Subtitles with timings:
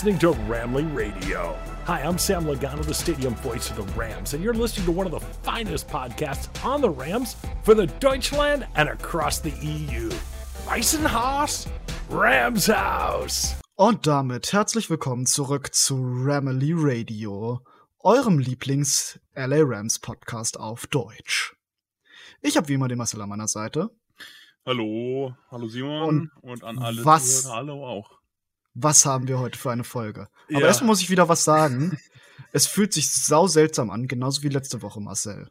[0.00, 1.54] listening to Ramley Radio.
[1.84, 5.06] Hi, I'm Sam Logano, the stadium voice of the Rams, and you're listening to one
[5.06, 10.08] of the finest podcasts on the Rams for the Deutschland and across the EU.
[10.64, 11.68] Weißenhaus,
[12.08, 13.54] Rams House.
[13.76, 17.60] Und damit herzlich willkommen zurück zu Ramley Radio,
[17.98, 21.54] eurem Lieblings-LA Rams Podcast auf Deutsch.
[22.40, 23.90] Ich habe wie immer den Marcel an meiner Seite.
[24.64, 28.19] Hallo, hallo Simon und, und an alle was, Zuhörer, hallo auch.
[28.74, 30.28] Was haben wir heute für eine Folge?
[30.48, 30.66] Aber Ja.
[30.66, 31.90] erstmal muss ich wieder was sagen.
[32.52, 35.48] es fühlt sich sau seltsam an, genauso wie letzte Woche, Marcel.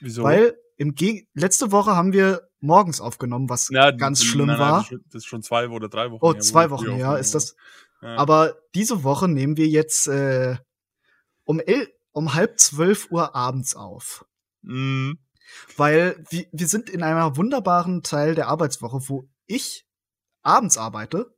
[0.00, 0.22] Wieso?
[0.22, 4.68] Weil im Geg letzte Woche haben wir morgens aufgenommen, was Ja, ganz schlimm nein, nein,
[4.68, 4.80] war.
[4.80, 7.54] Das ist, schon, zwei oder drei Wochen Oh, her, zwei Wochen her ist das.
[8.02, 8.16] Ja.
[8.16, 10.56] Aber diese Woche nehmen wir jetzt äh,
[11.44, 14.26] um, el um halb zwölf Uhr abends auf.
[14.62, 15.12] Mm,
[15.76, 19.86] Weil wir, wir sind in einer wunderbaren Teil der Arbeitswoche, wo ich
[20.42, 21.35] abends arbeite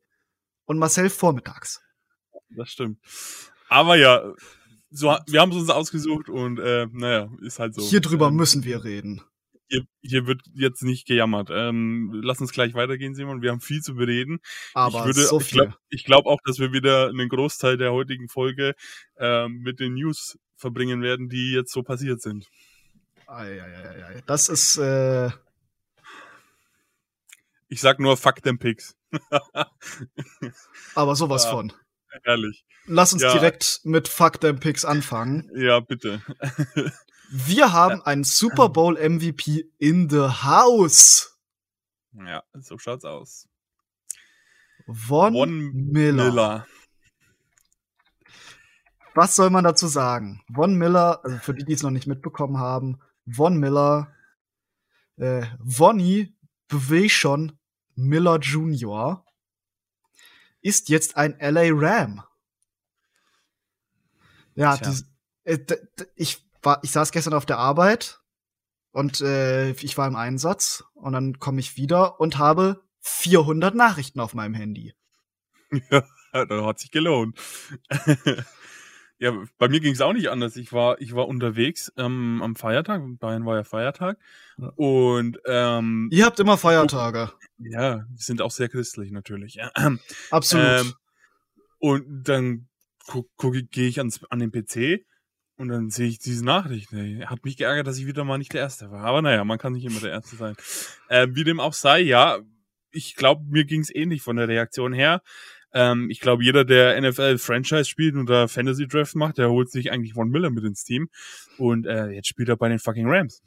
[0.68, 1.80] und Marcel vormittags.
[2.50, 2.98] das stimmt.
[3.68, 4.32] Aber ja,
[4.90, 7.82] so, wir haben es uns ausgesucht und äh, naja, ist halt so.
[7.82, 9.22] Hier drüber Ähm, müssen wir reden.
[9.70, 11.48] Hier, hier wird jetzt nicht gejammert.
[11.50, 13.42] Ähm, lass uns gleich weitergehen, Simon.
[13.42, 14.40] Wir haben viel zu bereden.
[14.72, 18.28] Aber ich würde, so ich glaube glaub auch, dass wir wieder einen Großteil der heutigen
[18.28, 18.74] Folge
[19.18, 22.46] ähm, mit den News verbringen werden, die jetzt so passiert sind.
[24.26, 25.30] Das ist äh,
[27.68, 28.97] Ich sag nur Fuck them Pigs.
[30.94, 31.50] Aber sowas Ja.
[31.50, 31.72] von.
[32.24, 32.64] Ehrlich.
[32.86, 33.32] Lass uns Ja.
[33.32, 35.50] direkt mit Fuck Them Picks anfangen.
[35.54, 36.22] Ja, bitte.
[37.30, 41.36] Wir haben einen Super Bowl MVP in the house.
[42.14, 43.46] Ja, so schaut's aus.
[44.86, 46.24] Von, Von Miller.
[46.30, 46.66] Miller.
[49.14, 50.40] Was soll man dazu sagen?
[50.54, 52.98] Von Miller, also für die, die es noch nicht mitbekommen haben,
[53.30, 54.10] Von Miller,
[55.16, 56.34] äh, Vonnie
[56.68, 57.57] Bevation
[57.98, 59.24] Miller Jr.
[60.60, 62.22] ist jetzt ein LA Ram.
[64.54, 65.04] Ja, dies,
[65.44, 65.58] äh,
[66.14, 68.20] ich war, ich saß gestern auf der Arbeit
[68.92, 74.20] und äh, ich war im Einsatz und dann komme ich wieder und habe 400 Nachrichten
[74.20, 74.94] auf meinem Handy.
[76.34, 77.38] Ja, das hat sich gelohnt.
[79.18, 80.56] ja, bei mir ging's auch nicht anders.
[80.56, 83.02] Ich war, ich war unterwegs ähm, am Feiertag.
[83.02, 84.18] In Bayern war ja Feiertag.
[84.58, 84.72] Ja.
[84.76, 87.32] Und ähm, Ihr habt immer Feiertage.
[87.58, 89.54] ja, wir sind auch sehr christlich natürlich.
[89.54, 89.72] Ja.
[90.30, 90.80] Absolut.
[90.80, 90.94] Ähm,
[91.78, 92.68] und dann
[93.06, 95.04] guck, guck, gehe ich ans, an den PC
[95.56, 96.92] und dann sehe ich diese Nachricht.
[96.92, 97.24] Ey.
[97.26, 99.04] Hat mich geärgert, dass ich wieder mal nicht der Erste war.
[99.04, 100.54] Aber naja, man kann nicht immer der Erste sein.
[101.10, 102.38] Ähm, wie dem auch sei, ja,
[102.92, 105.22] ich glaube, mir ging's ähnlich von der Reaktion her.
[105.72, 110.14] Ähm, ich glaube, jeder, der NFL-Franchise spielt und da Fantasy-Draft macht, der holt sich eigentlich
[110.14, 111.08] Von Miller mit ins Team.
[111.58, 113.42] Und äh, jetzt spielt er bei den fucking Rams.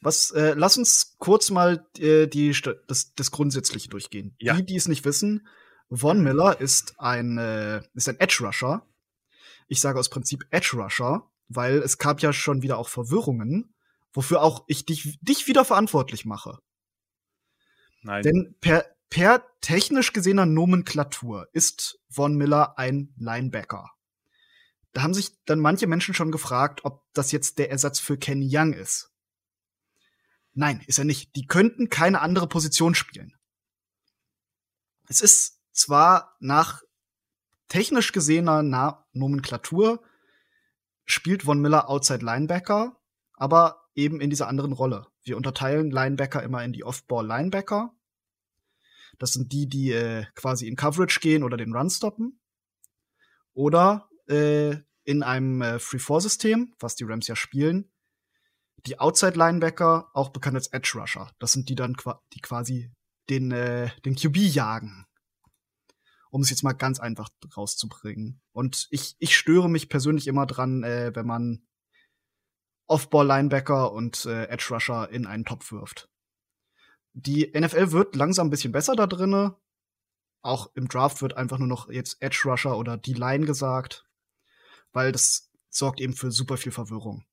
[0.00, 2.54] Was, äh, lass uns kurz mal äh, die,
[2.86, 4.36] das, das Grundsätzliche durchgehen.
[4.38, 4.54] Ja.
[4.54, 5.48] Die, die es nicht wissen,
[5.90, 8.86] Von Miller ist ein, äh, ist ein Edge Rusher.
[9.66, 13.74] Ich sage aus Prinzip Edge Rusher, weil es gab ja schon wieder auch Verwirrungen,
[14.12, 16.58] wofür auch ich dich, dich wieder verantwortlich mache.
[18.02, 18.22] Nein.
[18.22, 23.92] Denn per, per technisch gesehener Nomenklatur ist Von Miller ein Linebacker.
[24.92, 28.48] Da haben sich dann manche Menschen schon gefragt, ob das jetzt der Ersatz für Kenny
[28.50, 29.12] Young ist.
[30.52, 31.36] Nein, ist er nicht.
[31.36, 33.36] Die könnten keine andere Position spielen.
[35.06, 36.82] Es ist zwar nach
[37.68, 40.02] technisch gesehener Na Nomenklatur
[41.04, 43.00] spielt Von Miller Outside Linebacker,
[43.34, 45.06] aber eben in dieser anderen Rolle.
[45.22, 47.94] Wir unterteilen Linebacker immer in die Off-Ball Linebacker.
[49.18, 52.40] Das sind die, die äh, quasi in Coverage gehen oder den Run stoppen.
[53.52, 57.90] Oder äh, in einem äh, Free-4-System, was die Rams ja spielen,
[58.86, 61.30] die Outside Linebacker, auch bekannt als Edge Rusher.
[61.38, 61.96] Das sind die dann,
[62.32, 62.90] die quasi
[63.30, 65.06] den, äh, den QB jagen.
[66.30, 68.42] Um es jetzt mal ganz einfach rauszubringen.
[68.52, 71.66] Und ich, ich störe mich persönlich immer dran, äh, wenn man
[72.86, 76.08] Off-Ball-Linebacker und äh, Edge Rusher in einen Topf wirft.
[77.14, 79.56] Die NFL wird langsam ein bisschen besser da drinne.
[80.42, 84.06] Auch im Draft wird einfach nur noch jetzt Edge Rusher oder die Line gesagt,
[84.92, 87.24] weil das sorgt eben für super viel Verwirrung.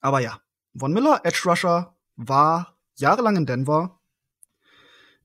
[0.00, 0.40] Aber ja,
[0.76, 4.00] Von Miller, Edge Rusher, war jahrelang in Denver,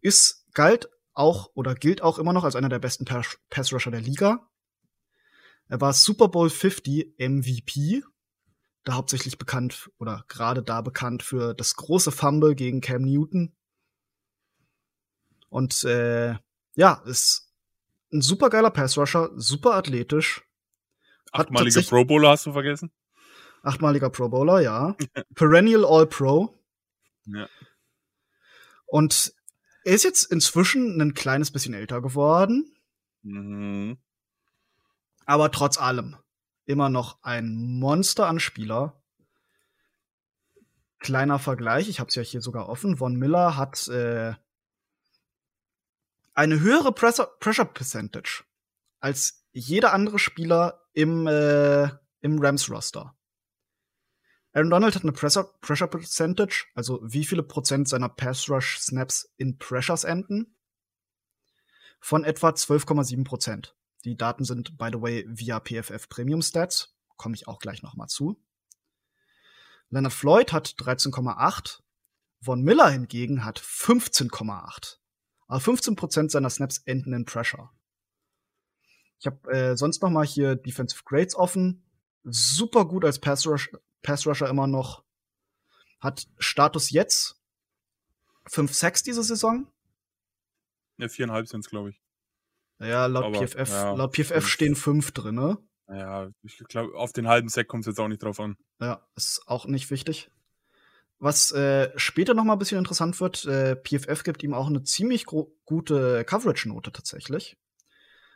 [0.02, 3.92] ist galt auch oder gilt auch immer noch als einer der besten Pass Pass Rusher
[3.92, 4.48] der Liga.
[5.68, 8.04] Er war Super Bowl 50 MVP,
[8.90, 13.56] da hauptsächlich bekannt oder gerade da bekannt für das große Fumble gegen Cam Newton.
[15.50, 16.36] Und äh,
[16.76, 17.54] ja, ist
[18.12, 20.44] ein super geiler Pass-Rusher, super athletisch.
[21.32, 22.92] Achtmaliger Pro Bowler hast du vergessen?
[23.62, 24.96] Achtmaliger Pro Bowler, ja.
[25.36, 26.60] Perennial All-Pro.
[27.26, 27.48] Ja.
[28.88, 29.34] Und
[29.84, 32.76] er ist jetzt inzwischen ein kleines bisschen älter geworden.
[33.22, 34.00] Mhm.
[35.26, 36.18] Aber trotz allem
[36.69, 39.01] immer noch ein Monster an Spieler.
[41.00, 42.98] Kleiner Vergleich, ich habe es ja hier sogar offen.
[42.98, 44.36] Von Miller hat äh,
[46.36, 48.44] eine höhere Pressure, Pressure Percentage
[49.00, 51.89] als jeder andere Spieler im, äh,
[52.21, 53.16] im Rams-Roster.
[54.54, 59.33] Aaron Donald hat eine Pressure, Pressure Percentage, also wie viele Prozent seiner Pass Rush Snaps
[59.38, 60.56] in Pressures enden,
[62.00, 63.75] von etwa 12,7 Prozent.
[64.06, 66.96] Die Daten sind, by the way, via PFF Premium Stats.
[67.18, 68.42] Komme ich auch gleich noch mal zu.
[69.90, 71.81] Leonard Floyd hat 13,8.
[72.42, 74.98] Von Miller hingegen hat 15,8.
[75.48, 77.72] Aber 15 Prozent seiner Snaps enden in Pressure.
[79.19, 81.84] Ich habe äh, sonst noch mal hier Defensive Grades offen.
[82.24, 83.69] Super gut als Pass, Rush,
[84.02, 85.04] Pass Rusher immer noch.
[86.00, 87.42] Hat Status jetzt
[88.45, 89.68] 5 Sacks diese Saison.
[90.98, 92.02] Ja, viereinhalb sind es, glaube ich.
[92.80, 95.58] Ja, laut Aber, PFF, ja, laut PFF stehen fünf drin, ne?
[95.88, 98.58] Naja, ich glaube, auf den halben Sack kommt es jetzt auch nicht drauf an.
[98.80, 100.30] Ja, ist auch nicht wichtig.
[101.18, 104.84] Was äh, später noch mal ein bisschen interessant wird, äh, PFF gibt ihm auch eine
[104.84, 107.58] ziemlich gute Coverage-Note tatsächlich.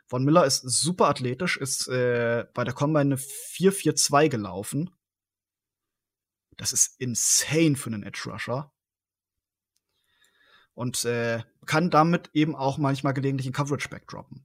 [0.06, 4.90] Von Miller ist super athletisch, ist äh, bei der Combine eine 4-4-2 gelaufen.
[6.58, 8.73] Das ist insane für einen Edge-Rusher.
[10.74, 14.44] Und äh, kann damit eben auch manchmal gelegentlich in Coverage backdroppen.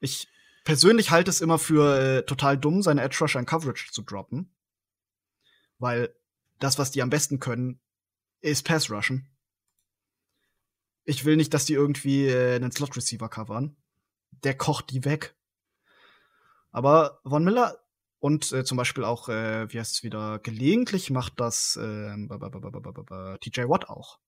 [0.00, 0.28] Ich
[0.64, 4.54] persönlich halte es immer für äh, total dumm, seine Edge Rusher in Coverage zu droppen.
[5.78, 6.14] Weil
[6.58, 7.80] das, was die am besten können,
[8.40, 9.28] ist Pass Rushen.
[11.04, 13.76] Ich will nicht, dass die irgendwie äh, einen Slot Receiver covern.
[14.44, 15.34] Der kocht die weg.
[16.70, 17.78] Aber Von Miller
[18.20, 22.14] und äh, zum Beispiel auch, äh, wie heißt es wieder, gelegentlich macht das äh,
[23.38, 24.18] TJ Watt auch.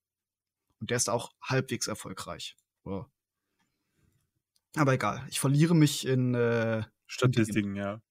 [0.83, 2.57] Und der ist auch halbwegs erfolgreich.
[2.83, 3.07] So.
[4.75, 8.03] Aber egal, ich verliere mich in äh, Statistiken, ja.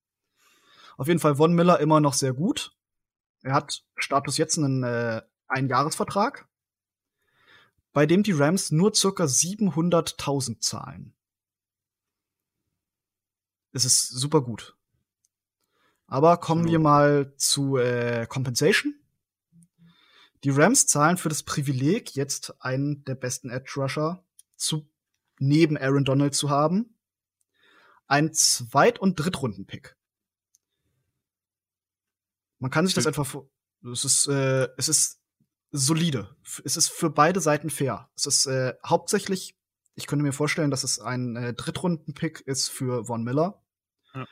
[0.95, 2.73] auf jeden Fall Von Miller immer noch sehr gut.
[3.41, 6.47] Er hat Status jetzt einen äh, Einjahresvertrag,
[7.91, 11.13] bei dem die Rams nur circa 700.000 zahlen.
[13.73, 14.77] Es ist super gut.
[16.07, 16.83] Aber kommen wir Absolut.
[16.83, 18.95] mal zu äh, Compensation.
[20.43, 24.89] Die Rams zahlen für das Privileg, jetzt einen der besten Edge Rusher zu
[25.39, 26.97] neben Aaron Donald zu haben,
[28.07, 29.95] einen Zweit- und Drittrunden-Pick.
[32.59, 33.09] Man kann sich das Hm.
[33.09, 33.49] einfach vor.
[33.91, 35.19] Es ist, äh, es ist
[35.71, 36.35] solide.
[36.63, 38.11] Es ist für beide Seiten fair.
[38.15, 39.57] Es ist äh, hauptsächlich,
[39.95, 43.63] ich könnte mir vorstellen, dass es ein äh, Drittrunden-Pick ist für Von Miller.
[44.13, 44.27] Ja.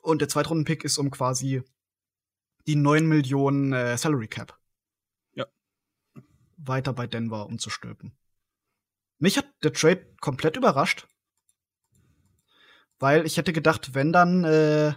[0.00, 1.62] Und der Zweitrunden-Pick ist um quasi
[2.66, 4.58] die 9 Millionen äh, Salary Cap.
[6.66, 8.12] Weiter bei Denver umzustülpen.
[9.18, 11.06] Mich hat der Trade komplett überrascht.
[12.98, 14.94] Weil ich hätte gedacht, wenn dann äh,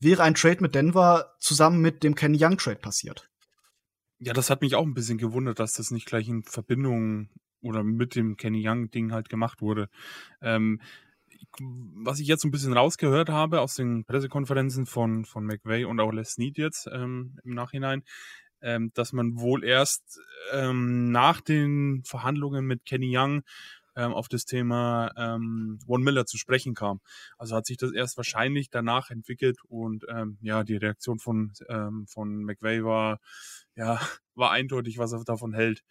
[0.00, 3.28] wäre ein Trade mit Denver zusammen mit dem Kenny Young Trade passiert.
[4.20, 7.30] Ja, das hat mich auch ein bisschen gewundert, dass das nicht gleich in Verbindung
[7.60, 9.88] oder mit dem Kenny Young-Ding halt gemacht wurde.
[10.40, 10.80] Ähm,
[11.60, 16.00] was ich jetzt so ein bisschen rausgehört habe aus den Pressekonferenzen von, von McVay und
[16.00, 18.02] auch Les Snead jetzt ähm, im Nachhinein,
[18.60, 20.20] ähm, dass man wohl erst
[20.52, 23.42] ähm, nach den Verhandlungen mit Kenny Young
[23.98, 27.00] ähm, auf das Thema ähm, Von Miller zu sprechen kam.
[27.36, 32.06] Also hat sich das erst wahrscheinlich danach entwickelt und ähm, ja, die Reaktion von, ähm,
[32.06, 33.20] von McVay war,
[33.74, 34.00] ja,
[34.34, 35.82] war eindeutig, was er davon hält.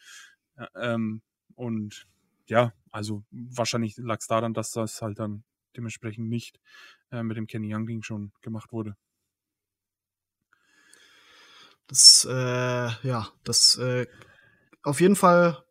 [0.76, 1.22] Ähm,
[1.56, 2.08] und
[2.48, 5.44] ja, also wahrscheinlich lag es daran, dass das halt dann
[5.76, 6.60] dementsprechend nicht
[7.12, 8.96] äh, mit dem Kenny Young Ding schon gemacht wurde.
[11.88, 14.08] Das, äh, ja, das äh,
[14.84, 15.64] auf jeden Fall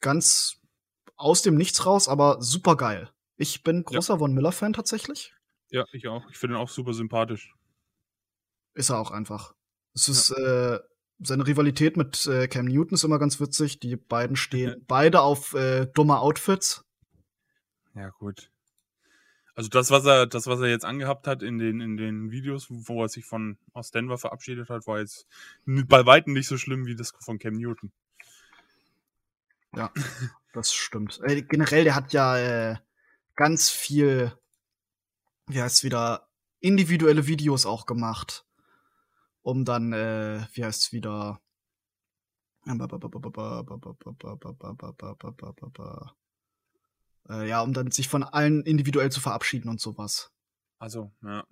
[0.00, 0.60] ganz
[1.16, 3.10] aus dem Nichts raus, aber super geil.
[3.36, 5.32] Ich bin großer Von Miller-Fan tatsächlich.
[5.70, 6.28] Ja, ich auch.
[6.30, 7.54] Ich finde ihn auch super sympathisch.
[8.74, 9.54] Ist er auch einfach.
[9.94, 10.78] Es ist äh,
[11.20, 13.78] seine Rivalität mit äh, Cam Newton ist immer ganz witzig.
[13.80, 16.84] Die beiden stehen beide auf äh, dumme Outfits.
[17.94, 18.50] Ja, gut.
[19.60, 22.68] Also das, was er, das, was er jetzt angehabt hat in den, in den Videos,
[22.70, 25.26] wo er sich von aus Denver verabschiedet hat, war jetzt
[25.66, 27.92] bei weitem nicht so schlimm wie das von Cam Newton.
[29.76, 29.92] Ja,
[30.54, 31.20] das stimmt.
[31.24, 32.76] Äh, generell, der hat ja äh,
[33.36, 34.32] ganz viel,
[35.46, 36.26] wie heißt wieder,
[36.60, 38.46] individuelle Videos auch gemacht,
[39.42, 41.38] um dann, äh, wie heißt wieder,
[47.28, 50.30] äh, ja, um dann sich von allen individuell zu verabschieden und sowas.
[50.78, 51.44] Also, ja.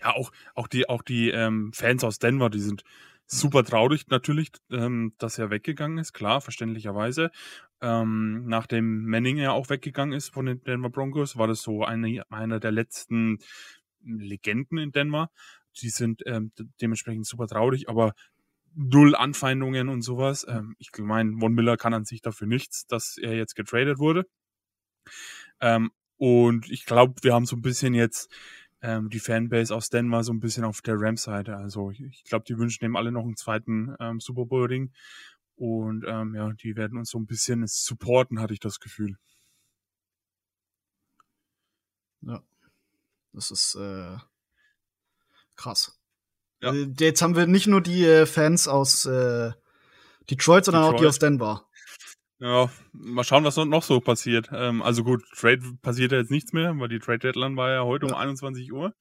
[0.00, 2.84] Ja, auch, auch die, auch die ähm, Fans aus Denver, die sind,
[3.26, 7.30] super traurig natürlich, ähm, dass er weggegangen ist, klar, verständlicherweise.
[7.80, 12.22] Ähm, nachdem Manning ja auch weggegangen ist von den Denver Broncos, war das so eine,
[12.30, 13.38] einer der letzten
[14.04, 15.30] Legenden in Denver.
[15.82, 18.14] Die sind ähm, dementsprechend super traurig, aber
[18.74, 20.46] null Anfeindungen und sowas.
[20.48, 24.24] Ähm, ich meine, Von Miller kann an sich dafür nichts, dass er jetzt getradet wurde.
[25.60, 28.30] Ähm, und ich glaube, wir haben so ein bisschen jetzt
[28.82, 31.56] ähm, die Fanbase aus Denver so ein bisschen auf der Rams-Seite.
[31.56, 34.92] Also ich glaube, die wünschen dem alle noch einen zweiten ähm, Super Bowl-Ring.
[35.56, 39.16] Und ähm, ja, die werden uns so ein bisschen supporten, hatte ich das Gefühl.
[42.20, 42.42] Ja.
[43.32, 44.16] Das ist äh,
[45.56, 45.98] krass.
[46.60, 46.72] Ja.
[46.72, 49.52] Äh, jetzt haben wir nicht nur die äh, Fans aus äh,
[50.30, 50.94] Detroit, sondern Detroit.
[50.94, 51.65] auch die aus Denver.
[52.38, 54.50] Ja, mal schauen, was noch so passiert.
[54.52, 57.84] Ähm, also gut, Trade passiert ja jetzt nichts mehr, weil die Trade Deadline war ja
[57.84, 58.12] heute ja.
[58.12, 58.94] um 21 Uhr.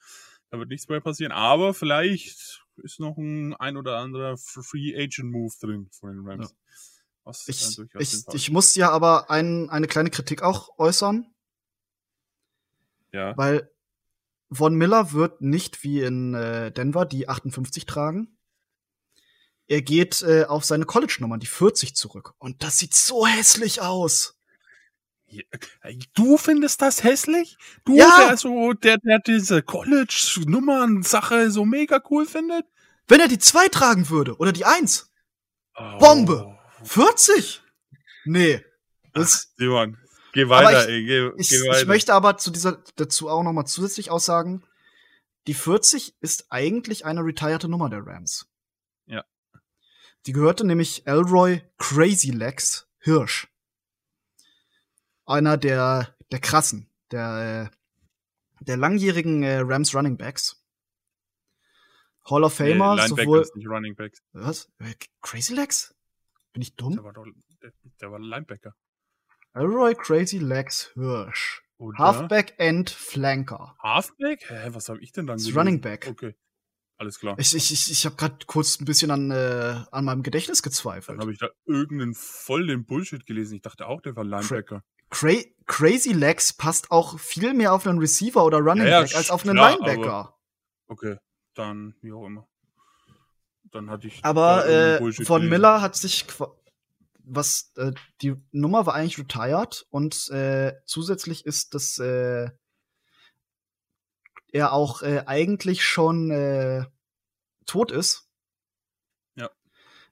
[0.51, 1.33] Da wird nichts mehr passieren.
[1.33, 6.51] Aber vielleicht ist noch ein ein oder anderer Free Agent Move drin von den Rams.
[6.51, 6.57] Ja.
[7.25, 11.25] Was ich, ich, ich muss ja aber ein, eine kleine Kritik auch äußern.
[13.11, 13.35] Ja.
[13.35, 13.71] Weil
[14.51, 18.34] Von Miller wird nicht wie in äh, Denver die 58 tragen
[19.67, 22.33] er geht äh, auf seine College-Nummer, die 40 zurück.
[22.37, 24.37] Und das sieht so hässlich aus.
[26.13, 27.57] Du findest das hässlich?
[27.83, 28.27] Du, ja.
[28.27, 32.65] der so, der, der diese College-Nummern-Sache so mega cool findet?
[33.07, 35.11] Wenn er die 2 tragen würde oder die 1.
[35.75, 35.97] Oh.
[35.97, 36.57] Bombe.
[36.83, 37.61] 40?
[38.25, 38.63] Nee.
[39.13, 39.97] Das, Ach, Simon,
[40.33, 41.81] geh weiter, ich, ey, geh, ich, geh weiter.
[41.81, 44.63] Ich möchte aber zu dieser, dazu auch noch mal zusätzlich aussagen,
[45.47, 48.47] die 40 ist eigentlich eine retierte Nummer der Rams.
[50.25, 53.47] Die gehörte nämlich Elroy Crazy Legs Hirsch.
[55.25, 57.71] Einer der, der krassen, der,
[58.59, 60.63] der langjährigen äh, Rams Running Backs.
[62.29, 63.47] Hall of Famer, nee, sowohl.
[63.53, 64.23] Nicht Running Backs.
[64.33, 64.71] Was?
[64.79, 65.95] Äh, Crazy Legs?
[66.53, 66.93] Bin ich dumm?
[66.95, 67.25] Der war, doch,
[67.61, 68.75] der, der war Linebacker.
[69.53, 71.61] Elroy Crazy Legs Hirsch.
[71.77, 71.97] Oder?
[71.99, 73.75] Halfback End Flanker.
[73.79, 74.49] Halfback?
[74.49, 75.57] Hä, was habe ich denn dann gelesen?
[75.57, 76.07] Running Back.
[76.09, 76.35] Okay.
[76.97, 77.35] Alles klar.
[77.37, 81.17] Ich, ich, ich, ich habe gerade kurz ein bisschen an, äh, an meinem Gedächtnis gezweifelt.
[81.17, 83.55] Dann habe ich da irgendeinen voll den Bullshit gelesen.
[83.55, 84.81] Ich dachte auch, der war Linebacker.
[85.09, 85.33] Cra
[85.67, 89.29] Crazy Legs passt auch viel mehr auf einen Receiver oder Running ja, Back ja, als
[89.29, 90.35] auf einen klar, Linebacker.
[90.87, 91.17] okay,
[91.53, 92.47] dann wie auch immer.
[93.71, 94.23] Dann hatte ich.
[94.23, 95.49] Aber äh, von gelesen.
[95.49, 96.25] Miller hat sich
[97.25, 102.49] was äh, die Nummer war eigentlich retired und äh, zusätzlich ist das äh,
[104.55, 106.85] er auch äh, eigentlich schon äh,
[107.65, 108.29] tot ist.
[109.35, 109.49] Ja.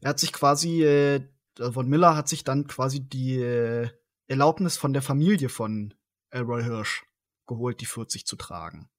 [0.02, 1.22] Er hat sich quasi, äh,
[1.58, 3.90] von Miller hat sich dann quasi die äh,
[4.28, 5.94] Erlaubnis von der Familie von
[6.30, 7.06] Elroy Hirsch
[7.48, 8.90] geholt, die 40 zu tragen.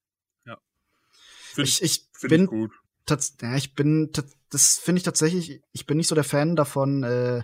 [0.46, 0.58] Ja.
[1.52, 2.72] Find, ich, ich bin ich gut.
[3.42, 4.12] Ja, ich bin,
[4.48, 7.42] das finde ich tatsächlich, ich bin nicht so der Fan davon, äh,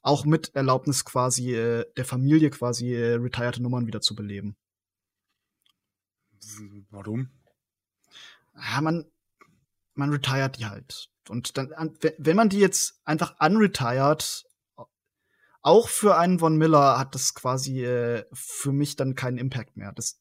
[0.00, 4.56] auch mit Erlaubnis quasi äh, der Familie quasi äh, retired Nummern wieder zu beleben.
[6.90, 7.30] Warum?
[8.54, 9.10] Ja, man,
[9.94, 11.10] man retired die halt.
[11.28, 11.70] Und dann,
[12.18, 14.44] wenn man die jetzt einfach unretired,
[15.62, 19.92] auch für einen Von Miller hat das quasi äh, für mich dann keinen Impact mehr.
[19.92, 20.20] Das,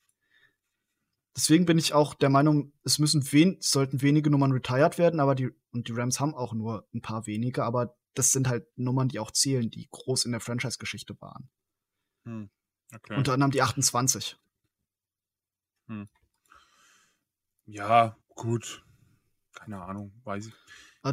[1.35, 5.33] deswegen bin ich auch der Meinung, es müssen wen, sollten wenige Nummern retired werden, aber
[5.33, 9.07] die, und die Rams haben auch nur ein paar wenige, aber das sind halt Nummern,
[9.07, 11.49] die auch zählen, die groß in der Franchise-Geschichte waren.
[12.25, 12.51] Hm.
[12.93, 13.15] Okay.
[13.15, 14.37] Unter anderem die 28.
[15.91, 16.07] Hm.
[17.65, 18.81] Ja, gut.
[19.53, 20.53] Keine Ahnung, weiß ich.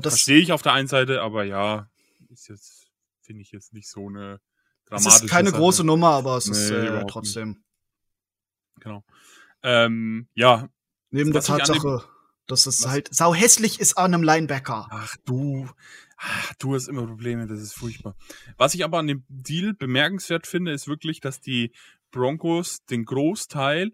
[0.02, 1.90] Verstehe ich auf der einen Seite, aber ja,
[2.28, 2.88] ist jetzt,
[3.20, 4.40] finde ich jetzt nicht so eine
[4.86, 5.08] dramatische.
[5.16, 5.60] Es ist keine Sache.
[5.60, 7.48] große Nummer, aber es nee, ist äh, trotzdem.
[7.48, 7.60] Nicht.
[8.80, 9.04] Genau.
[9.64, 10.68] Ähm, ja.
[11.10, 12.04] Neben der Tatsache,
[12.46, 12.90] dass es was?
[12.90, 14.86] halt sau hässlich ist an einem Linebacker.
[14.90, 15.68] Ach du,
[16.18, 18.14] ach, du hast immer Probleme, das ist furchtbar.
[18.56, 21.72] Was ich aber an dem Deal bemerkenswert finde, ist wirklich, dass die
[22.10, 23.92] Broncos den Großteil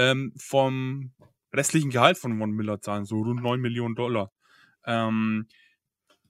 [0.00, 1.12] ähm, vom
[1.52, 4.32] restlichen Gehalt von Von Miller zahlen, so rund 9 Millionen Dollar.
[4.86, 5.46] Ähm,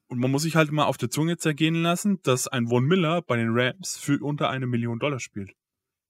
[0.08, 3.22] und man muss sich halt mal auf der Zunge zergehen lassen, dass ein Von Miller
[3.22, 5.52] bei den Rams für unter eine Million Dollar spielt.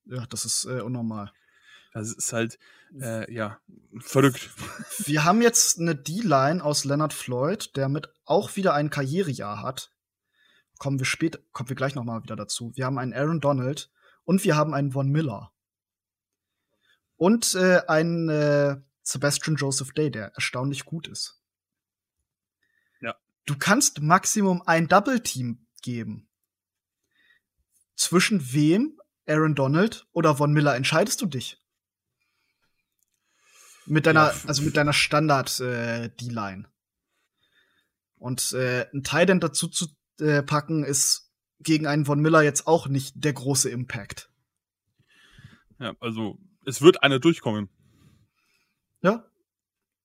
[0.06, 1.32] Ja, das ist äh, unnormal.
[1.92, 2.58] Das ist halt,
[2.98, 3.58] äh, ja,
[3.98, 4.50] verrückt.
[5.04, 9.92] Wir haben jetzt eine D-Line aus Leonard Floyd, der mit auch wieder ein Karrierejahr hat.
[10.78, 12.72] Kommen wir später, kommen wir gleich noch mal wieder dazu.
[12.74, 13.90] Wir haben einen Aaron Donald
[14.24, 15.52] und wir haben einen Von Miller.
[17.20, 21.38] Und äh, einen äh, Sebastian Joseph Day, der erstaunlich gut ist.
[23.02, 23.14] Ja.
[23.44, 26.30] Du kannst Maximum ein Double Team geben.
[27.94, 31.62] Zwischen wem, Aaron Donald oder Von Miller, entscheidest du dich?
[33.84, 34.34] Mit deiner, ja.
[34.46, 36.08] also mit deiner Standard äh.
[38.16, 39.88] Und äh, ein Titan dazu zu
[40.20, 44.30] äh, packen, ist gegen einen Von Miller jetzt auch nicht der große Impact.
[45.78, 46.38] Ja, also
[46.70, 47.68] es wird einer durchkommen.
[49.02, 49.24] Ja.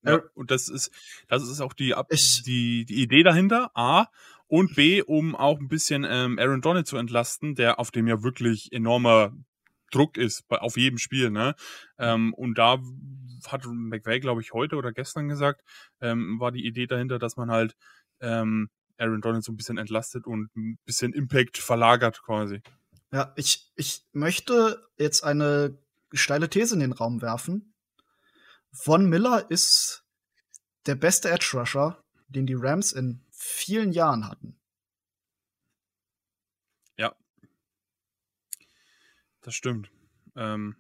[0.04, 0.92] ja und das ist,
[1.28, 3.72] das ist auch die, ich, die, die Idee dahinter.
[3.76, 4.08] A.
[4.48, 8.22] Und B, um auch ein bisschen ähm, Aaron Donald zu entlasten, der auf dem ja
[8.22, 9.34] wirklich enormer
[9.92, 11.32] Druck ist bei, auf jedem Spiel.
[11.32, 11.56] Ne?
[11.98, 12.80] Ähm, und da
[13.48, 15.64] hat McVay, glaube ich, heute oder gestern gesagt,
[16.02, 17.76] ähm, war die Idee dahinter, dass man halt
[18.20, 22.62] ähm, Aaron Donald so ein bisschen entlastet und ein bisschen Impact verlagert quasi.
[23.12, 25.78] Ja, ich, ich möchte jetzt eine
[26.16, 27.74] steile These in den Raum werfen.
[28.72, 30.06] Von Miller ist
[30.86, 34.60] der beste Edge Rusher, den die Rams in vielen Jahren hatten.
[36.98, 37.16] Ja.
[39.42, 39.90] Das stimmt.
[40.36, 40.76] Ähm,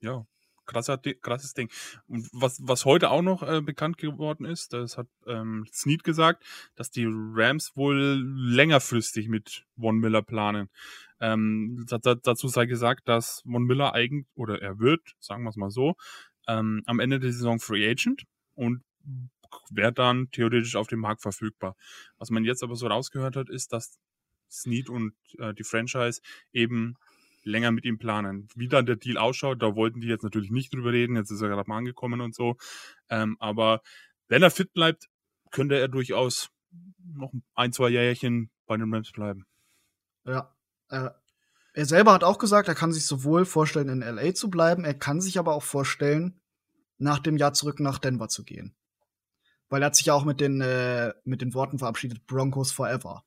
[0.00, 0.26] ja,
[0.66, 1.70] krasser, krasses Ding.
[2.06, 6.44] Und was, was heute auch noch äh, bekannt geworden ist, das hat ähm, Snead gesagt,
[6.74, 10.70] dass die Rams wohl längerfristig mit Von Miller planen.
[11.24, 15.70] Ähm, dazu sei gesagt, dass Von Miller eigentlich, oder er wird, sagen wir es mal
[15.70, 15.94] so,
[16.46, 18.82] ähm, am Ende der Saison Free Agent und
[19.70, 21.76] wäre dann theoretisch auf dem Markt verfügbar.
[22.18, 23.98] Was man jetzt aber so rausgehört hat, ist, dass
[24.50, 26.20] Snead und äh, die Franchise
[26.52, 26.96] eben
[27.42, 28.48] länger mit ihm planen.
[28.54, 31.40] Wie dann der Deal ausschaut, da wollten die jetzt natürlich nicht drüber reden, jetzt ist
[31.40, 32.56] er gerade mal angekommen und so.
[33.08, 33.80] Ähm, aber
[34.28, 35.08] wenn er fit bleibt,
[35.50, 36.50] könnte er durchaus
[36.98, 39.46] noch ein, zwei Jährchen bei den Rams bleiben.
[40.26, 40.53] Ja.
[40.94, 41.10] Äh,
[41.74, 44.94] er selber hat auch gesagt, er kann sich sowohl vorstellen, in LA zu bleiben, er
[44.94, 46.40] kann sich aber auch vorstellen,
[46.98, 48.74] nach dem Jahr zurück nach Denver zu gehen.
[49.68, 53.24] Weil er hat sich ja auch mit den, äh, mit den Worten verabschiedet, Broncos forever.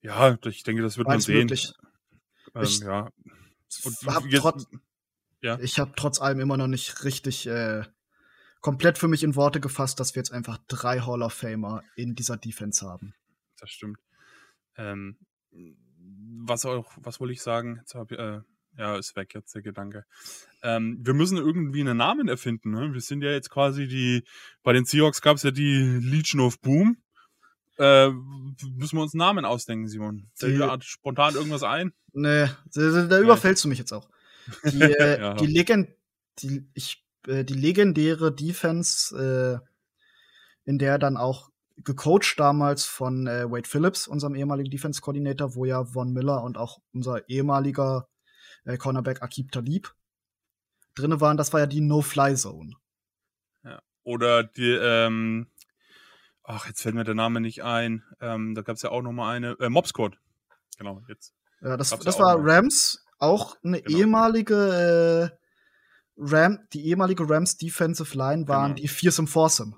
[0.00, 1.46] Ja, ich denke, das wird man sehen.
[1.46, 1.72] Möglich.
[2.54, 3.10] Ähm, ich ja.
[4.06, 4.66] Hab trotz,
[5.42, 5.58] ja.
[5.60, 7.84] Ich habe trotz allem immer noch nicht richtig äh,
[8.60, 12.14] komplett für mich in Worte gefasst, dass wir jetzt einfach drei Hall of Famer in
[12.14, 13.14] dieser Defense haben.
[13.58, 13.98] Das stimmt.
[14.78, 15.18] Ähm,
[16.46, 17.76] was auch, was wollte ich sagen?
[17.80, 18.40] Jetzt hab, äh,
[18.78, 20.04] ja, ist weg jetzt der Gedanke.
[20.62, 22.70] Ähm, wir müssen irgendwie einen Namen erfinden.
[22.70, 22.94] Ne?
[22.94, 24.24] Wir sind ja jetzt quasi die,
[24.62, 26.96] bei den Seahawks gab es ja die Legion of Boom.
[27.76, 30.30] Äh, müssen wir uns einen Namen ausdenken, Simon?
[30.34, 31.92] Fällt dir spontan irgendwas ein?
[32.12, 34.08] Nee, da, überfällst du mich jetzt auch.
[34.64, 35.34] Die, äh, ja.
[35.34, 35.90] die, Legend,
[36.38, 41.50] die, ich, äh, die legendäre Defense, äh, in der dann auch
[41.84, 46.78] gecoacht damals von äh, Wade Phillips, unserem ehemaligen Defense-Coordinator, wo ja Von Miller und auch
[46.92, 48.08] unser ehemaliger
[48.64, 49.94] äh, Cornerback Akib Talib
[50.94, 51.36] drinne waren.
[51.36, 52.74] Das war ja die No-Fly-Zone.
[53.64, 53.80] Ja.
[54.02, 55.48] Oder die, ähm,
[56.42, 58.02] ach, jetzt fällt mir der Name nicht ein.
[58.20, 60.18] Ähm, da gab es ja auch noch mal eine, äh, Mob Squad.
[60.78, 61.34] Genau, jetzt.
[61.60, 63.98] Ja, das, das ja war Rams, auch eine genau.
[63.98, 65.38] ehemalige äh,
[66.16, 68.82] Ram, die ehemalige Rams Defensive Line waren genau.
[68.82, 69.76] die Fearsome Foursome.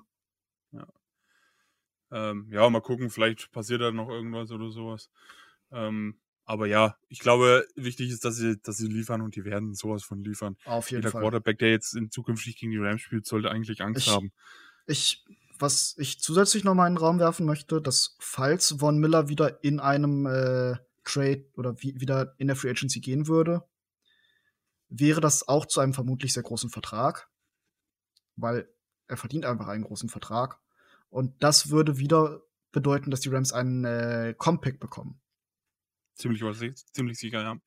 [2.11, 2.31] Ja.
[2.31, 5.09] Ähm, ja, mal gucken, vielleicht passiert da noch irgendwas oder sowas.
[5.71, 9.73] Ähm, aber ja, ich glaube, wichtig ist, dass sie, dass sie liefern und die werden
[9.73, 10.57] sowas von liefern.
[10.65, 11.21] Auf jeden Jeder Fall.
[11.21, 14.31] Quarterback, der jetzt in zukünftig gegen die Rams spielt, sollte eigentlich Angst ich, haben.
[14.87, 15.23] Ich
[15.61, 19.63] was ich zusätzlich noch mal in den Raum werfen möchte, dass falls Von Miller wieder
[19.63, 23.63] in einem äh, Trade oder wie, wieder in der Free Agency gehen würde,
[24.89, 27.29] wäre das auch zu einem vermutlich sehr großen Vertrag,
[28.35, 28.67] weil
[29.07, 30.59] er verdient einfach einen großen Vertrag.
[31.11, 35.19] Und das würde wieder bedeuten, dass die Rams einen äh, Compact bekommen.
[36.15, 36.41] Ziemlich,
[36.93, 37.57] ziemlich sicher, ja.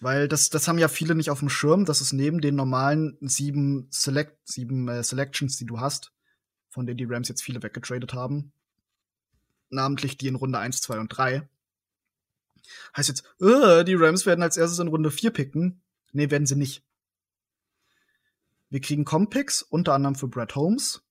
[0.00, 3.18] Weil das, das haben ja viele nicht auf dem Schirm, dass es neben den normalen
[3.20, 6.12] sieben, Select, sieben äh, Selections, die du hast,
[6.70, 8.52] von denen die Rams jetzt viele weggetradet haben.
[9.68, 11.48] Namentlich die in Runde 1, 2 und 3.
[12.96, 15.82] Heißt jetzt, äh, die Rams werden als erstes in Runde 4 picken.
[16.12, 16.84] Nee, werden sie nicht.
[18.70, 21.02] Wir kriegen Compicks, unter anderem für Brad Holmes,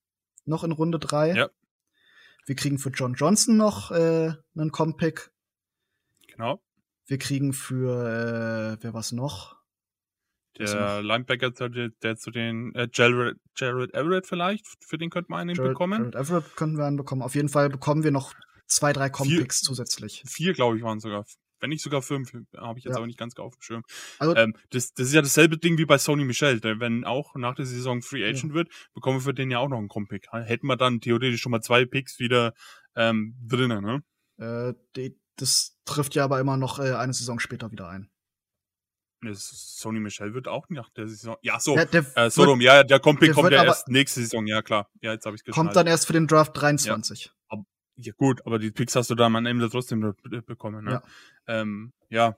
[0.44, 1.34] noch in Runde 3.
[1.34, 1.50] Ja.
[2.46, 5.30] Wir kriegen für John Johnson noch äh, einen Compick.
[6.28, 6.60] Genau.
[7.06, 9.56] Wir kriegen für, äh, wer was noch?
[10.58, 15.40] Der Linebacker, der, der zu den äh, Jared, Jared Everett vielleicht, für den könnte man
[15.40, 15.98] einen Jared, bekommen.
[16.12, 17.22] Jared Everett könnten wir einen bekommen.
[17.22, 18.34] Auf jeden Fall bekommen wir noch
[18.66, 20.22] zwei, drei Compicks zusätzlich.
[20.26, 21.24] Vier, glaube ich, waren sogar.
[21.62, 22.96] Wenn nicht sogar fünf, habe ich jetzt ja.
[22.96, 23.84] aber nicht ganz auf dem Schirm.
[24.18, 26.58] Also, ähm, das, das ist ja dasselbe Ding wie bei Sony Michel.
[26.58, 28.54] Der, wenn auch nach der Saison Free Agent ja.
[28.54, 30.26] wird, bekommen wir für den ja auch noch einen Compick.
[30.32, 32.52] Hätten wir dann theoretisch schon mal zwei Picks wieder
[32.96, 34.02] ähm, drinnen, ne?
[34.38, 38.10] Äh, die, das trifft ja aber immer noch äh, eine Saison später wieder ein.
[39.34, 41.36] Sony Michel wird auch nach der Saison.
[41.42, 41.76] Ja, so.
[41.76, 44.62] Ja, der äh, so rum, ja, der kommt, der kommt ja erst nächste Saison, ja
[44.62, 44.90] klar.
[45.00, 47.26] Ja, jetzt habe ich Kommt dann erst für den Draft 23.
[47.26, 47.30] Ja.
[47.96, 50.14] Ja, gut, aber die Picks hast du dann am Ende trotzdem
[50.46, 50.92] bekommen, ne?
[50.92, 51.02] Ja.
[51.46, 52.36] Ähm, ja.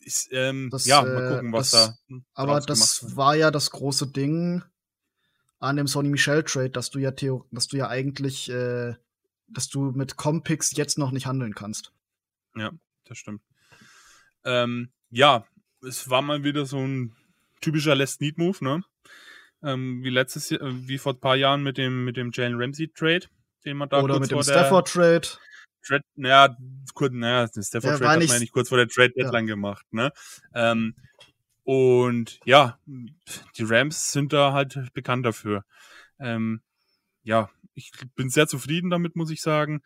[0.00, 2.16] Ist, ähm, das, ja, mal äh, gucken, was das, da.
[2.34, 4.62] Aber das war ja das große Ding,
[5.58, 8.94] an dem Sony Michel Trade, dass du ja Theo dass du ja eigentlich, äh,
[9.48, 11.92] dass du mit Compix jetzt noch nicht handeln kannst.
[12.54, 12.70] Ja,
[13.04, 13.42] das stimmt.
[14.44, 15.46] Ähm, ja,
[15.82, 17.16] es war mal wieder so ein
[17.60, 18.82] typischer Last Need Move, ne?
[19.62, 22.88] Ähm, wie letztes Jahr, wie vor ein paar Jahren mit dem mit dem Jalen Ramsey
[22.88, 23.26] Trade,
[23.66, 25.28] den man da Oder mit dem Stafford Trade.
[25.86, 26.56] Trade, naja,
[26.94, 29.54] kurz, naja, den Stafford Trade hat man nicht kurz vor der Trade Deadline ja.
[29.54, 30.12] gemacht, ne?
[30.54, 30.94] Ähm,
[31.64, 35.64] und ja, die Rams sind da halt bekannt dafür.
[36.18, 36.62] Ähm,
[37.24, 39.82] ja, ich bin sehr zufrieden damit, muss ich sagen.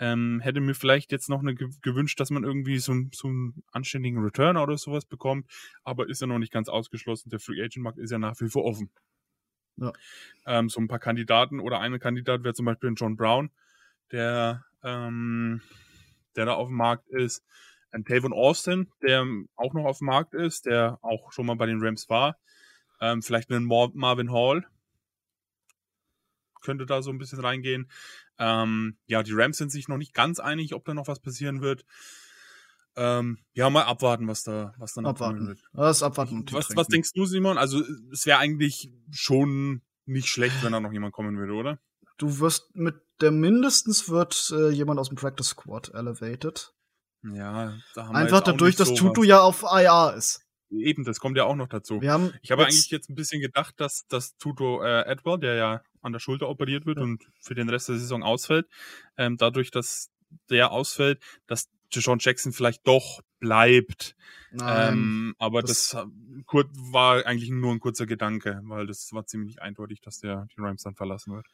[0.00, 4.22] Ähm, hätte mir vielleicht jetzt noch eine gewünscht, dass man irgendwie so, so einen anständigen
[4.22, 5.50] Return oder sowas bekommt,
[5.82, 7.30] aber ist ja noch nicht ganz ausgeschlossen.
[7.30, 8.90] Der Free Agent Markt ist ja nach wie vor offen.
[9.80, 9.92] Ja.
[10.46, 13.50] Ähm, so ein paar Kandidaten oder eine Kandidat wäre zum Beispiel John Brown,
[14.12, 15.62] der, ähm,
[16.36, 17.44] der da auf dem Markt ist.
[17.90, 21.66] Ein Tavon Austin, der auch noch auf dem Markt ist, der auch schon mal bei
[21.66, 22.36] den Rams war.
[23.00, 24.66] Ähm, vielleicht einen Marvin Hall.
[26.60, 27.90] Könnte da so ein bisschen reingehen.
[28.38, 31.62] Ähm, ja, die Rams sind sich noch nicht ganz einig, ob da noch was passieren
[31.62, 31.84] wird.
[32.98, 35.60] Ähm, ja, mal abwarten, was da, was dann abwarten wird.
[35.72, 36.44] Was abwarten.
[36.50, 37.56] Was, was denkst du, Simon?
[37.58, 37.82] Also,
[38.12, 41.78] es wäre eigentlich schon nicht schlecht, wenn da noch jemand kommen würde, oder?
[42.16, 46.72] Du wirst mit der mindestens wird äh, jemand aus dem Practice Squad elevated.
[47.22, 50.44] Ja, da haben Einfach wir dadurch, dass Tutu ja auf IR ist.
[50.70, 52.00] Eben, das kommt ja auch noch dazu.
[52.00, 55.54] Wir haben ich habe eigentlich jetzt ein bisschen gedacht, dass, dass Tuto äh, Edward, der
[55.54, 57.04] ja an der Schulter operiert wird ja.
[57.04, 58.66] und für den Rest der Saison ausfällt,
[59.16, 60.10] ähm, dadurch, dass
[60.50, 64.16] der ausfällt, dass Deshaun Jackson vielleicht doch bleibt.
[64.50, 66.06] Nein, ähm, aber das, das
[66.74, 70.82] war eigentlich nur ein kurzer Gedanke, weil das war ziemlich eindeutig, dass der die Rams
[70.82, 71.46] dann verlassen wird.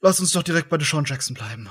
[0.00, 1.68] Lass uns doch direkt bei Deshaun Jackson bleiben.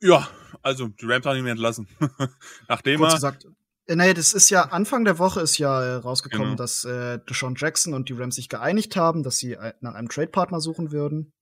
[0.00, 0.28] Ja,
[0.62, 1.88] also die Rams haben ihn entlassen.
[2.68, 3.16] Nachdem Kurz er.
[3.16, 3.46] Gesagt,
[3.86, 6.56] äh, nee, das ist ja Anfang der Woche ist ja äh, rausgekommen, genau.
[6.56, 10.08] dass äh, Deshaun Jackson und die Rams sich geeinigt haben, dass sie äh, nach einem
[10.08, 11.32] Trade-Partner suchen würden.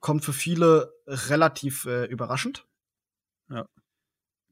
[0.00, 2.66] Kommt für viele relativ äh, überraschend.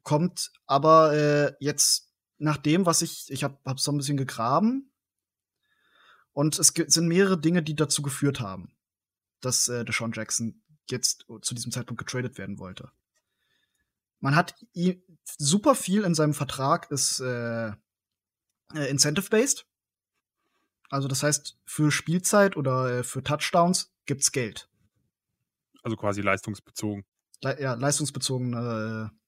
[0.02, 4.90] Kommt aber äh, jetzt nach dem, was ich, ich habe hab so ein bisschen gegraben
[6.32, 8.74] und es sind mehrere Dinge, die dazu geführt haben,
[9.40, 12.90] dass äh, Deshaun Jackson jetzt zu diesem Zeitpunkt getradet werden wollte.
[14.20, 15.02] Man hat ihm
[15.38, 19.66] super viel in seinem Vertrag ist äh, äh, incentive-based.
[20.90, 24.68] Also das heißt, für Spielzeit oder äh, für Touchdowns gibt's Geld.
[25.82, 27.04] Also quasi leistungsbezogen.
[27.42, 29.19] Le ja, leistungsbezogene äh,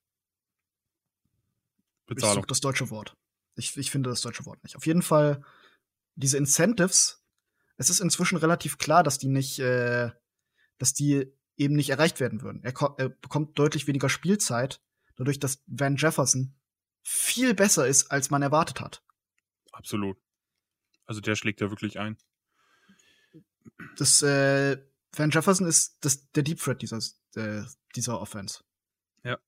[2.15, 2.37] Bezahlung.
[2.37, 3.17] Ich suche das deutsche Wort.
[3.55, 4.77] Ich, ich finde das deutsche Wort nicht.
[4.77, 5.45] Auf jeden Fall,
[6.15, 7.25] diese Incentives,
[7.77, 10.11] es ist inzwischen relativ klar, dass die nicht, äh,
[10.79, 12.63] dass die eben nicht erreicht werden würden.
[12.63, 14.81] Er, er bekommt deutlich weniger Spielzeit,
[15.17, 16.55] dadurch, dass Van Jefferson
[17.03, 19.03] viel besser ist, als man erwartet hat.
[19.73, 20.19] Absolut.
[21.05, 22.17] Also der schlägt ja wirklich ein.
[23.97, 24.79] Das, äh,
[25.15, 26.99] Van Jefferson ist das, der Deep Threat dieser,
[27.35, 27.63] äh,
[27.95, 28.65] dieser Offense.
[29.25, 29.39] Ja.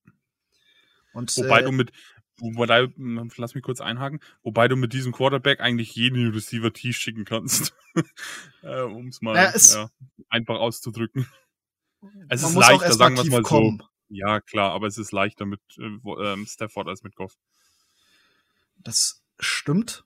[1.14, 1.92] Und, wobei äh, du mit,
[2.38, 2.88] wobei,
[3.36, 7.74] lass mich kurz einhaken, wobei du mit diesem Quarterback eigentlich jeden Receiver tief schicken kannst.
[8.62, 9.90] äh, um es mal ja,
[10.28, 11.26] einfach auszudrücken.
[12.28, 13.78] Es ist leichter, sagen wir es mal kommen.
[13.80, 13.88] so.
[14.08, 17.36] Ja, klar, aber es ist leichter mit äh, ähm, Stafford als mit Goff.
[18.76, 20.04] Das stimmt.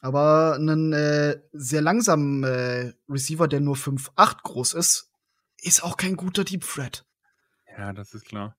[0.00, 5.10] Aber einen äh, sehr langsamen äh, Receiver, der nur 5'8 groß ist,
[5.58, 7.04] ist auch kein guter Deep Threat.
[7.76, 8.56] Ja, das ist klar.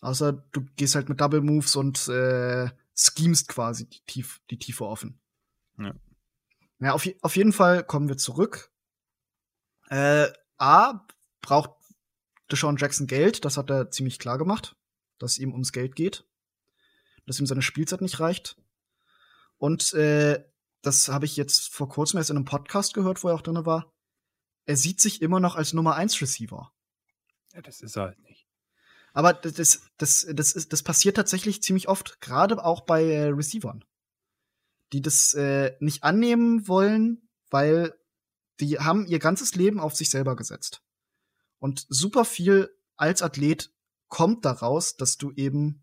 [0.00, 4.84] Außer du gehst halt mit Double Moves und äh, schemst quasi die, Tief die Tiefe
[4.84, 5.20] offen.
[5.78, 5.94] Ja.
[6.80, 8.70] Ja, auf, auf jeden Fall kommen wir zurück.
[9.88, 11.06] Äh, A,
[11.40, 11.70] braucht
[12.50, 14.76] Deshaun Jackson Geld, das hat er ziemlich klar gemacht,
[15.18, 16.24] dass ihm ums Geld geht,
[17.26, 18.56] dass ihm seine Spielzeit nicht reicht.
[19.56, 20.44] Und äh,
[20.82, 23.66] das habe ich jetzt vor kurzem erst in einem Podcast gehört, wo er auch drin
[23.66, 23.92] war.
[24.66, 26.72] Er sieht sich immer noch als Nummer 1 Receiver.
[27.54, 28.18] Ja, das ist er halt.
[29.18, 33.84] Aber das, das, das, ist, das passiert tatsächlich ziemlich oft, gerade auch bei äh, Receivern,
[34.92, 37.98] die das äh, nicht annehmen wollen, weil
[38.60, 40.84] die haben ihr ganzes Leben auf sich selber gesetzt.
[41.58, 43.72] Und super viel als Athlet
[44.06, 45.82] kommt daraus, dass du eben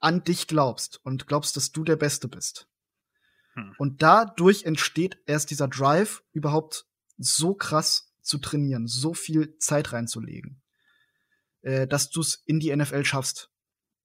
[0.00, 2.66] an dich glaubst und glaubst, dass du der Beste bist.
[3.52, 3.74] Hm.
[3.76, 6.86] Und dadurch entsteht erst dieser Drive, überhaupt
[7.18, 10.62] so krass zu trainieren, so viel Zeit reinzulegen,
[11.66, 13.50] äh, dass du es in die NFL schaffst,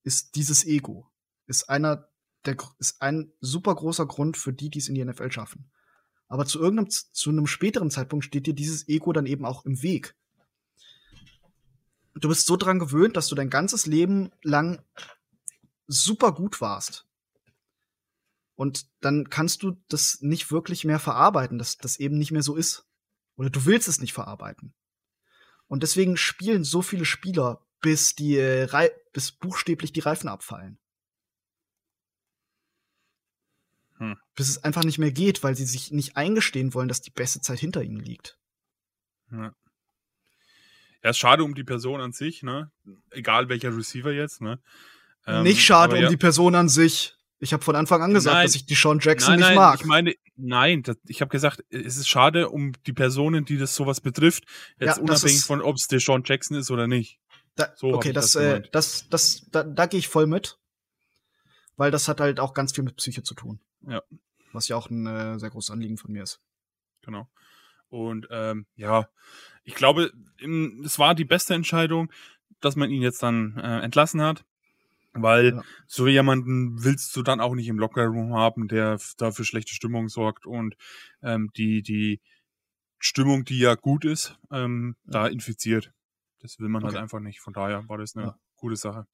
[0.04, 1.12] ist dieses Ego.
[1.45, 2.10] Ist einer
[2.45, 5.69] der, ist ein super großer Grund für die, die es in die NFL schaffen.
[6.28, 9.84] Aber zu irgendeinem, zu einem späteren Zeitpunkt steht dir dieses Ego dann eben auch im
[9.84, 10.15] Weg.
[12.15, 14.84] Du bist so dran gewöhnt, dass du dein ganzes Leben lang
[15.86, 17.06] super gut warst.
[18.56, 22.56] Und dann kannst du das nicht wirklich mehr verarbeiten, dass das eben nicht mehr so
[22.56, 22.88] ist.
[23.36, 24.74] Oder du willst es nicht verarbeiten.
[25.72, 30.78] Und deswegen spielen so viele Spieler, bis die äh, bis buchstäblich die Reifen abfallen.
[33.96, 34.18] Hm.
[34.36, 37.40] Bis es einfach nicht mehr geht, weil sie sich nicht eingestehen wollen, dass die beste
[37.40, 38.38] Zeit hinter ihnen liegt.
[39.32, 39.56] Ja.
[41.04, 42.70] Ja, ist schade um die Person an sich, ne?
[43.10, 44.62] Egal welcher Receiver jetzt, ne?
[45.26, 46.10] Ähm, nicht schade um ja.
[46.10, 47.16] die Person an sich.
[47.44, 49.56] Ich habe von Anfang an gesagt, nein, dass ich die Sean Jackson nein, nicht nein,
[49.56, 49.80] mag.
[49.80, 53.74] Ich meine, nein, das, ich habe gesagt, es ist schade um die Personen, die das
[53.74, 54.44] sowas betrifft,
[54.80, 57.20] jetzt ja, unabhängig ist, von, ob es der Sean Jackson ist oder nicht.
[57.56, 60.60] Da, so okay, das, das, äh, das, das, da, da gehe ich voll mit,
[61.78, 63.60] weil das hat halt auch ganz viel mit Psyche zu tun.
[63.88, 64.04] Ja.
[64.54, 66.42] Was ja auch ein äh, sehr großes Anliegen von mir ist.
[67.02, 67.28] Genau.
[67.90, 69.10] Und ähm, ja,
[69.64, 70.12] ich glaube,
[70.86, 72.12] es war die beste Entscheidung,
[72.60, 74.46] dass man ihn jetzt dann äh, entlassen hat.
[75.13, 75.63] Weil ja.
[75.88, 80.08] so jemanden willst du dann auch nicht im Lockerroom haben, der da für schlechte Stimmung
[80.08, 80.76] sorgt und
[81.21, 82.21] ähm, die, die
[83.00, 85.12] Stimmung, die ja gut ist, ähm, ja.
[85.12, 85.91] da infiziert.
[86.39, 86.97] Das will man halt okay.
[86.97, 87.41] halt einfach nicht.
[87.41, 88.39] Von daher war das eine ja.
[88.56, 89.06] gute Sache.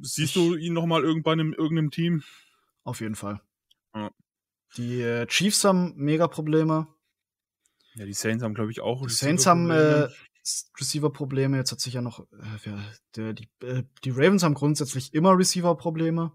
[0.00, 2.22] Siehst du ihn noch mal irgendwann in irgendeinem Team?
[2.84, 3.40] Auf jeden Fall.
[4.76, 6.86] Die äh, Chiefs haben mega Probleme.
[7.94, 9.06] Ja, die Saints haben, glaube ich, auch.
[9.06, 10.08] Die Saints haben äh,
[10.78, 11.56] Receiver-Probleme.
[11.56, 12.20] Jetzt hat sich ja noch.
[12.32, 12.72] Äh,
[13.16, 16.32] der, die, äh, die Ravens haben grundsätzlich immer Receiver-Probleme.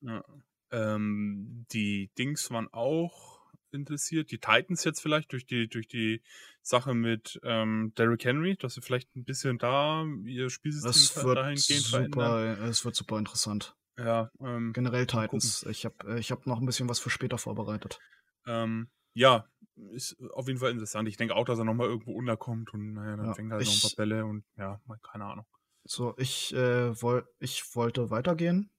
[0.00, 0.24] Ja.
[0.70, 3.40] Ähm, die Dings waren auch
[3.70, 4.30] interessiert.
[4.30, 6.22] Die Titans jetzt vielleicht durch die, durch die
[6.62, 11.36] Sache mit ähm, Derrick Henry, dass sie vielleicht ein bisschen da ihr Spielsystem das wird
[11.36, 13.76] dahingehend super, Es wird super interessant.
[13.98, 15.64] Ja, ähm, generell Titans.
[15.68, 18.00] Ich habe äh, ich hab noch ein bisschen was für später vorbereitet.
[18.46, 19.48] Ähm, ja,
[19.90, 21.08] ist auf jeden Fall interessant.
[21.08, 23.68] Ich denke auch, dass er nochmal irgendwo unterkommt und naja, dann ja, fängt halt ich,
[23.68, 25.46] noch ein paar Bälle und ja, keine Ahnung.
[25.84, 28.70] So, ich, äh, woll, ich wollte weitergehen.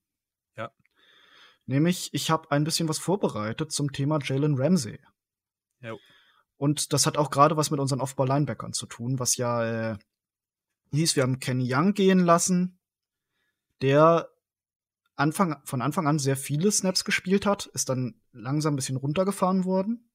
[0.55, 0.71] Ja.
[1.65, 4.99] Nämlich, ich habe ein bisschen was vorbereitet zum Thema Jalen Ramsey.
[5.81, 5.95] Ja.
[6.57, 9.97] Und das hat auch gerade was mit unseren Off-Ball-Linebackern zu tun, was ja äh,
[10.91, 12.79] hieß, wir haben Kenny Young gehen lassen,
[13.81, 14.29] der
[15.15, 19.65] Anfang, von Anfang an sehr viele Snaps gespielt hat, ist dann langsam ein bisschen runtergefahren
[19.65, 20.09] worden.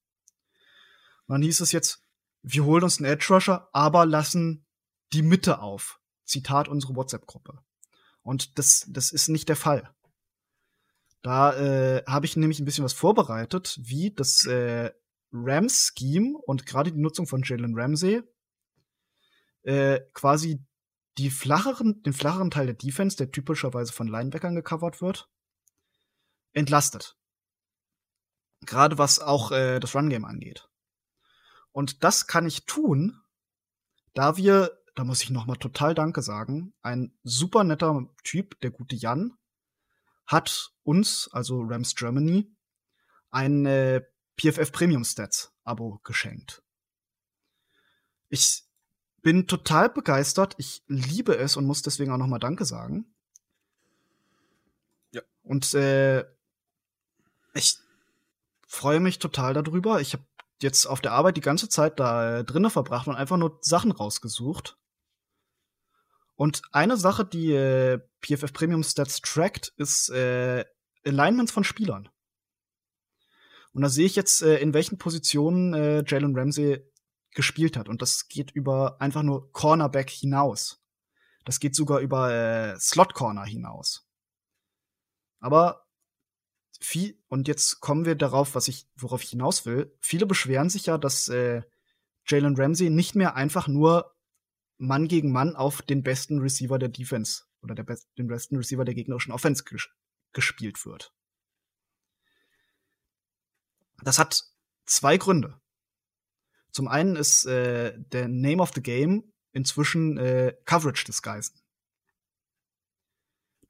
[1.30, 2.02] Und dann hieß es jetzt,
[2.42, 4.66] wir holen uns einen Edge Rusher, aber lassen
[5.12, 6.00] die Mitte auf.
[6.24, 7.62] Zitat unsere WhatsApp-Gruppe.
[8.22, 9.94] Und das, das ist nicht der Fall.
[11.22, 14.90] Da äh, habe ich nämlich ein bisschen was vorbereitet, wie das äh,
[15.32, 18.24] Rams-Scheme und gerade die Nutzung von Jalen Ramsey
[19.62, 20.66] äh, quasi
[21.16, 25.30] die flacheren, den flacheren Teil der Defense, der typischerweise von Linebackern gecovert wird,
[26.54, 27.16] entlastet.
[28.66, 30.69] Gerade was auch äh, das Run-Game angeht.
[31.72, 33.20] Und das kann ich tun,
[34.14, 38.70] da wir, da muss ich noch mal total Danke sagen, ein super netter Typ, der
[38.70, 39.36] gute Jan,
[40.26, 42.54] hat uns, also Rams Germany,
[43.30, 44.02] ein äh,
[44.36, 46.62] PFF Premium Stats Abo geschenkt.
[48.28, 48.64] Ich
[49.22, 50.54] bin total begeistert.
[50.56, 53.14] Ich liebe es und muss deswegen auch noch mal Danke sagen.
[55.12, 55.22] Ja.
[55.42, 56.24] Und äh,
[57.54, 57.78] ich
[58.66, 60.00] freue mich total darüber.
[60.00, 60.24] Ich habe
[60.62, 63.92] jetzt auf der Arbeit die ganze Zeit da äh, drinnen verbracht und einfach nur Sachen
[63.92, 64.76] rausgesucht.
[66.36, 70.64] Und eine Sache, die äh, PFF Premium Stats trackt, ist äh,
[71.04, 72.08] Alignments von Spielern.
[73.72, 76.84] Und da sehe ich jetzt, äh, in welchen Positionen äh, Jalen Ramsey
[77.32, 77.88] gespielt hat.
[77.88, 80.82] Und das geht über einfach nur Cornerback hinaus.
[81.44, 84.08] Das geht sogar über äh, Slot Corner hinaus.
[85.40, 85.86] Aber
[86.80, 89.94] viel, und jetzt kommen wir darauf, was ich, worauf ich hinaus will.
[90.00, 91.62] Viele beschweren sich ja, dass äh,
[92.26, 94.16] Jalen Ramsey nicht mehr einfach nur
[94.78, 98.84] Mann gegen Mann auf den besten Receiver der Defense oder der best, den besten Receiver
[98.84, 99.88] der gegnerischen Offense ges
[100.32, 101.12] gespielt wird.
[104.02, 104.44] Das hat
[104.86, 105.60] zwei Gründe.
[106.70, 111.59] Zum einen ist äh, der Name of the Game inzwischen äh, Coverage disguisen.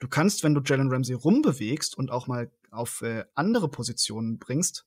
[0.00, 4.86] Du kannst, wenn du Jalen Ramsey rumbewegst und auch mal auf äh, andere Positionen bringst,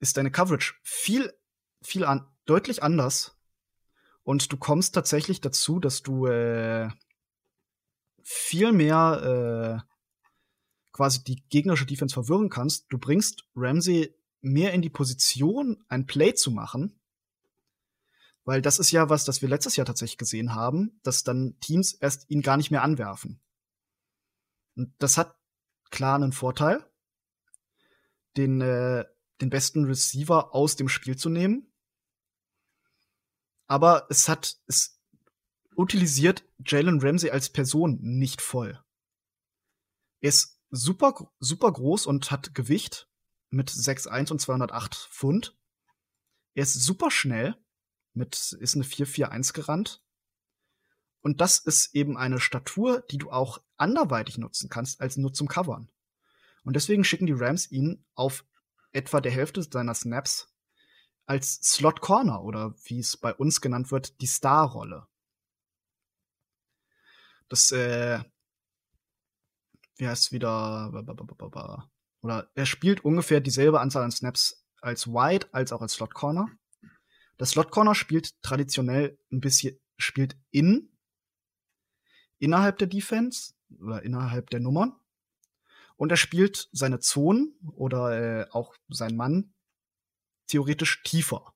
[0.00, 1.32] ist deine Coverage viel,
[1.82, 3.36] viel an, deutlich anders.
[4.22, 6.88] Und du kommst tatsächlich dazu, dass du äh,
[8.22, 9.94] viel mehr äh,
[10.92, 12.86] quasi die gegnerische Defense verwirren kannst.
[12.88, 16.98] Du bringst Ramsey mehr in die Position, ein Play zu machen.
[18.46, 21.92] Weil das ist ja was, das wir letztes Jahr tatsächlich gesehen haben, dass dann Teams
[21.92, 23.40] erst ihn gar nicht mehr anwerfen.
[24.76, 25.38] Und das hat
[25.90, 26.84] klar einen Vorteil,
[28.36, 29.04] den, äh,
[29.40, 31.72] den besten Receiver aus dem Spiel zu nehmen.
[33.66, 35.00] Aber es hat, es
[35.76, 38.82] utilisiert Jalen Ramsey als Person nicht voll.
[40.20, 43.08] Er ist super, super groß und hat Gewicht
[43.50, 45.56] mit 6'1 und 208 Pfund.
[46.54, 47.56] Er ist super schnell
[48.12, 50.02] mit, ist eine 441 gerannt.
[51.20, 55.48] Und das ist eben eine Statur, die du auch anderweitig nutzen kannst, als nur zum
[55.48, 55.88] Covern.
[56.64, 58.44] Und deswegen schicken die Rams ihn auf
[58.92, 60.54] etwa der Hälfte seiner Snaps
[61.26, 65.06] als Slot Corner oder wie es bei uns genannt wird, die Star-Rolle.
[67.48, 68.22] Das, äh,
[69.96, 70.92] wie heißt wieder,
[72.20, 76.50] oder er spielt ungefähr dieselbe Anzahl an Snaps als Wide als auch als Slot Corner.
[77.38, 80.90] Der Slot Corner spielt traditionell ein bisschen, spielt in,
[82.38, 84.94] innerhalb der Defense oder innerhalb der Nummern.
[85.96, 89.54] Und er spielt seine Zonen oder äh, auch sein Mann
[90.46, 91.54] theoretisch tiefer.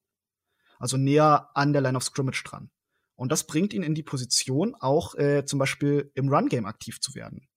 [0.79, 2.71] Also näher an der Line of Scrimmage dran.
[3.17, 7.17] Und das bringt ihn in die Position, auch äh, zum Beispiel im Run-Game aktiv zu
[7.17, 7.49] werden.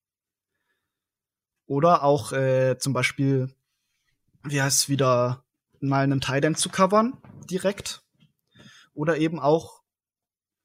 [1.68, 3.56] Oder auch äh, zum Beispiel,
[4.44, 5.46] wie heißt es wieder,
[5.80, 8.04] mal einen Tight End zu covern, direkt.
[8.94, 9.81] Oder eben auch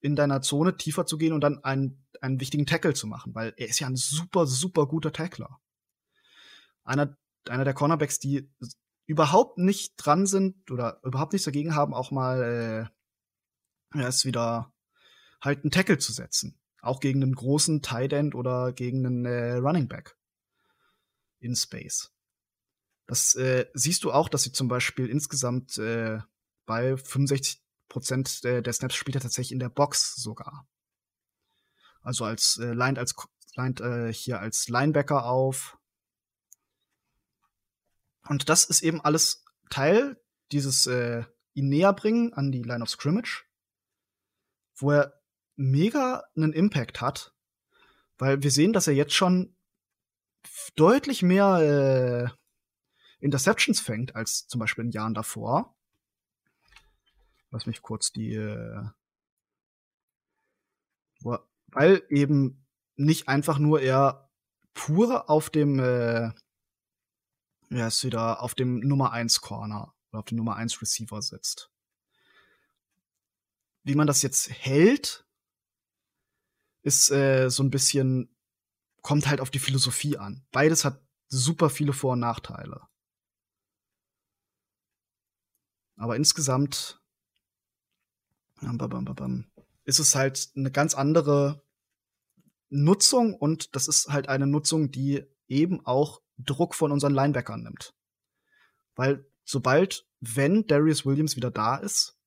[0.01, 3.55] in deiner Zone tiefer zu gehen und dann einen, einen wichtigen Tackle zu machen, weil
[3.57, 5.61] er ist ja ein super, super guter Tackler.
[6.85, 7.17] Einer,
[7.49, 8.49] einer der Cornerbacks, die
[9.07, 12.91] überhaupt nicht dran sind oder überhaupt nichts dagegen haben, auch mal
[13.95, 14.73] äh, es wieder
[15.41, 16.59] halt einen Tackle zu setzen.
[16.83, 20.17] Auch gegen einen großen Tight End oder gegen einen äh, Running Back
[21.41, 22.13] in Space.
[23.07, 26.19] Das äh, siehst du auch, dass sie zum Beispiel insgesamt äh,
[26.67, 30.67] bei 65 Prozent der, der Snaps spielt er tatsächlich in der Box sogar.
[32.03, 33.15] Also als äh, lined als
[33.55, 35.79] lined, äh, hier als Linebacker auf.
[38.29, 40.21] Und das ist eben alles Teil
[40.53, 43.45] dieses äh, ihn näher bringen an die Line of Scrimmage,
[44.77, 45.21] wo er
[45.57, 47.35] mega einen Impact hat,
[48.19, 49.57] weil wir sehen, dass er jetzt schon
[50.77, 55.76] deutlich mehr äh, Interceptions fängt als zum Beispiel in Jahren davor.
[57.57, 58.85] Lass mich kurz die, äh,
[61.69, 62.67] weil eben
[62.97, 64.31] nicht einfach nur er
[64.75, 66.33] pur auf dem, äh,
[67.71, 71.71] ja, ist wieder auf dem Nummer 1 Corner oder auf dem Nummer 1 Receiver sitzt.
[73.85, 75.27] Wie man das jetzt hält,
[76.83, 78.37] ist äh, so ein bisschen,
[79.01, 80.45] kommt halt auf die Philosophie an.
[80.53, 82.87] Beides hat super viele Vor- und Nachteile.
[85.97, 87.01] Aber insgesamt
[89.85, 91.63] ist es halt eine ganz andere
[92.69, 97.95] Nutzung und das ist halt eine Nutzung, die eben auch Druck von unseren Linebackern nimmt.
[98.95, 102.19] Weil sobald, wenn Darius Williams wieder da ist,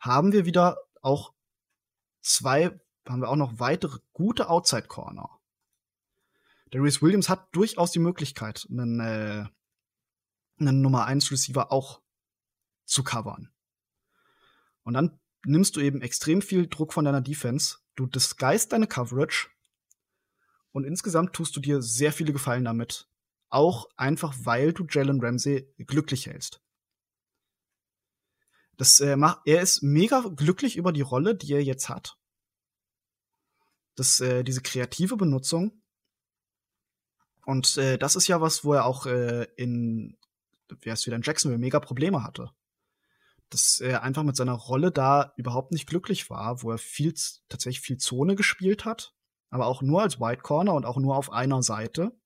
[0.00, 1.34] haben wir wieder auch
[2.20, 5.30] zwei, haben wir auch noch weitere gute Outside Corner.
[6.70, 9.44] Darius Williams hat durchaus die Möglichkeit, einen, äh,
[10.58, 12.02] einen Nummer 1 Receiver auch
[12.84, 13.52] zu covern.
[14.82, 19.48] Und dann nimmst du eben extrem viel Druck von deiner Defense, du disguist deine Coverage
[20.72, 23.08] und insgesamt tust du dir sehr viele Gefallen damit.
[23.48, 26.60] Auch einfach, weil du Jalen Ramsey glücklich hältst.
[28.76, 32.18] Das, äh, macht, er ist mega glücklich über die Rolle, die er jetzt hat.
[33.94, 35.80] Das, äh, diese kreative Benutzung.
[37.46, 40.18] Und äh, das ist ja was, wo er auch äh, in,
[40.80, 42.50] wie heißt wieder in Jacksonville mega Probleme hatte
[43.50, 47.14] dass er einfach mit seiner Rolle da überhaupt nicht glücklich war, wo er viel,
[47.48, 49.14] tatsächlich viel Zone gespielt hat,
[49.50, 52.18] aber auch nur als White Corner und auch nur auf einer Seite.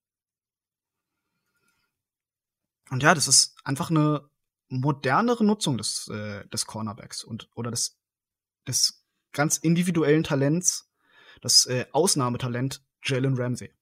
[2.89, 4.29] Und ja, das ist einfach eine
[4.67, 7.99] modernere Nutzung des, äh, des Cornerbacks und oder des,
[8.67, 10.91] des ganz individuellen Talents,
[11.41, 13.73] das äh, Ausnahmetalent Jalen Ramsey.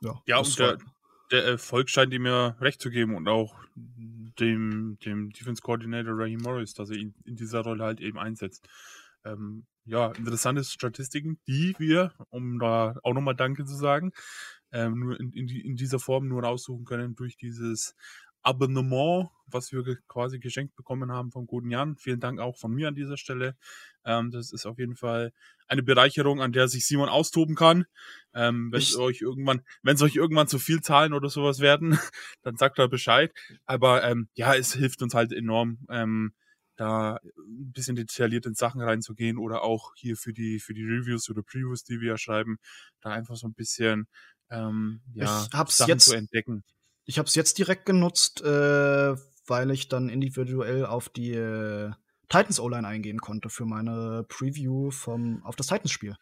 [0.00, 0.78] Ja, ja und der,
[1.30, 3.54] der Erfolg scheint ihm ja recht zu geben und auch
[4.40, 8.68] dem, dem Defense Coordinator Raheem Morris, dass er ihn in dieser Rolle halt eben einsetzt.
[9.24, 14.12] Ähm, ja, interessante Statistiken, die wir, um da auch nochmal Danke zu sagen,
[14.72, 17.94] ähm, nur in, in, in, dieser Form nur raussuchen können durch dieses
[18.42, 21.96] Abonnement, was wir quasi geschenkt bekommen haben vom guten Jan.
[21.96, 23.56] Vielen Dank auch von mir an dieser Stelle.
[24.04, 25.32] Ähm, das ist auf jeden Fall
[25.66, 27.86] eine Bereicherung, an der sich Simon austoben kann.
[28.32, 31.98] Ähm, wenn es euch irgendwann, wenn es euch irgendwann zu viel Zahlen oder sowas werden,
[32.42, 33.32] dann sagt er Bescheid.
[33.66, 36.32] Aber ähm, ja, es hilft uns halt enorm, ähm,
[36.76, 41.28] da ein bisschen detailliert in Sachen reinzugehen oder auch hier für die für die Reviews
[41.28, 42.58] oder Previews, die wir schreiben,
[43.02, 44.08] da einfach so ein bisschen
[44.50, 46.64] ähm, ja, ich hab's Sachen jetzt, zu entdecken.
[47.10, 49.16] Ich habe es jetzt direkt genutzt, äh,
[49.48, 51.90] weil ich dann individuell auf die äh,
[52.28, 56.14] Titans O-Line eingehen konnte für meine Preview vom auf das Titans-Spiel.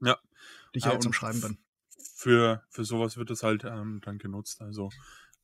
[0.00, 0.20] Ja.
[0.72, 1.58] Die ich ja, jetzt am Schreiben bin.
[2.14, 4.60] für, für sowas wird es halt ähm, dann genutzt.
[4.62, 4.90] Also,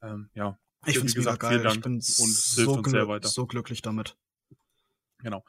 [0.02, 0.56] ähm, ja.
[0.84, 1.66] Ich finde es mega geil.
[1.66, 4.16] Ich bin und so, glück so glücklich damit.
[5.18, 5.44] Genau.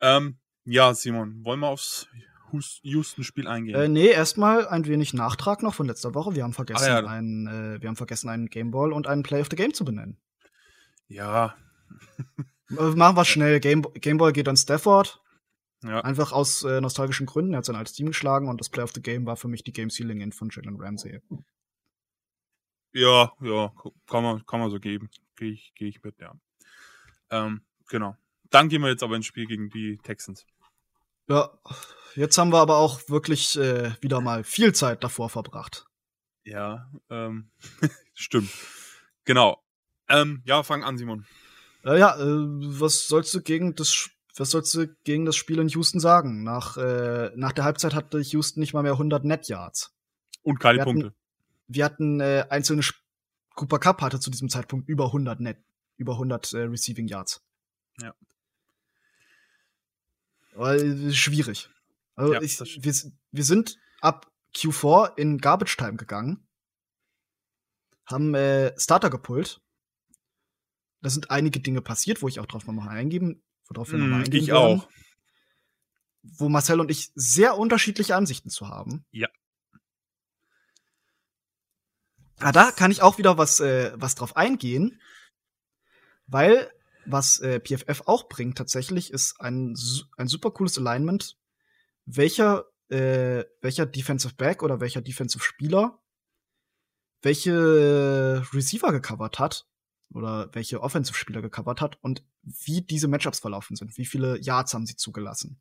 [0.00, 2.06] Ähm, ja, Simon, wollen wir aufs
[2.52, 3.74] Houston-Spiel eingehen?
[3.74, 6.34] Äh, nee, erstmal ein wenig Nachtrag noch von letzter Woche.
[6.34, 7.06] Wir haben vergessen, Ah, ja.
[7.06, 10.18] einen, äh, wir haben vergessen, einen Gameball und einen Play of the Game zu benennen.
[11.08, 11.54] Ja,
[12.70, 13.60] Äh, Machen wir schnell.
[13.60, 15.22] Game, Gameball geht an Stafford.
[15.82, 16.00] ja.
[16.02, 17.54] Einfach aus äh, nostalgischen Gründen.
[17.54, 19.62] Er hat sein altes Team geschlagen und das Play of the Game war für mich
[19.64, 21.20] die Game Ceiling in von Jalen Ramsey.
[22.92, 23.72] Ja, ja,
[24.06, 25.08] kann man, kann man so geben.
[25.36, 26.34] Gehe ich, geh ich mit, ja.
[27.30, 28.16] Ähm, genau.
[28.50, 30.46] Dann gehen wir jetzt aber ins Spiel gegen die Texans.
[31.28, 31.50] Ja,
[32.14, 35.86] jetzt haben wir aber auch wirklich äh, wieder mal viel Zeit davor verbracht.
[36.44, 37.50] Ja, ähm,
[38.14, 38.50] stimmt.
[39.24, 39.62] Genau.
[40.08, 41.26] Ähm, ja, fang an, Simon.
[41.84, 45.68] Äh, ja, äh, was sollst du gegen das was sollst du gegen das Spiel in
[45.68, 46.44] Houston sagen?
[46.44, 49.92] Nach, äh, nach der Halbzeit hatte Houston nicht mal mehr 100 Net Yards.
[50.42, 51.14] Und keine Wir hatten- Punkte.
[51.66, 52.96] Wir hatten äh, einzelne Sp
[53.56, 55.58] Cooper Cup hatte zu diesem Zeitpunkt über 100 Net,
[55.96, 57.44] über 100 äh, Receiving Yards.
[58.00, 58.14] Ja.
[60.58, 61.70] Weil schwierig.
[62.16, 66.48] Also Ja, ich, wir, wir sind ab Q4 in Garbage Time gegangen,
[68.06, 69.60] haben äh, Starter gepult.
[71.00, 74.24] Da sind einige Dinge passiert, wo ich auch drauf nochmal eingeben, worauf wir nochmal Mm,
[74.24, 74.88] eingehen ich werden, auch.
[76.22, 79.06] Wo Marcel und ich sehr unterschiedliche Ansichten zu haben.
[79.12, 79.28] Ja.
[82.40, 85.00] Ah, da kann ich auch wieder was, äh, was drauf eingehen,
[86.26, 86.68] weil
[87.10, 89.76] was äh, PFF auch bringt tatsächlich ist ein,
[90.16, 91.38] ein super cooles Alignment,
[92.04, 96.00] welcher, äh, welcher Defensive Back oder welcher Defensive Spieler
[97.22, 99.66] welche Receiver gecovert hat
[100.10, 103.96] oder welche Offensive Spieler gecovert hat und wie diese Matchups verlaufen sind.
[103.98, 105.60] Wie viele Yards haben sie zugelassen?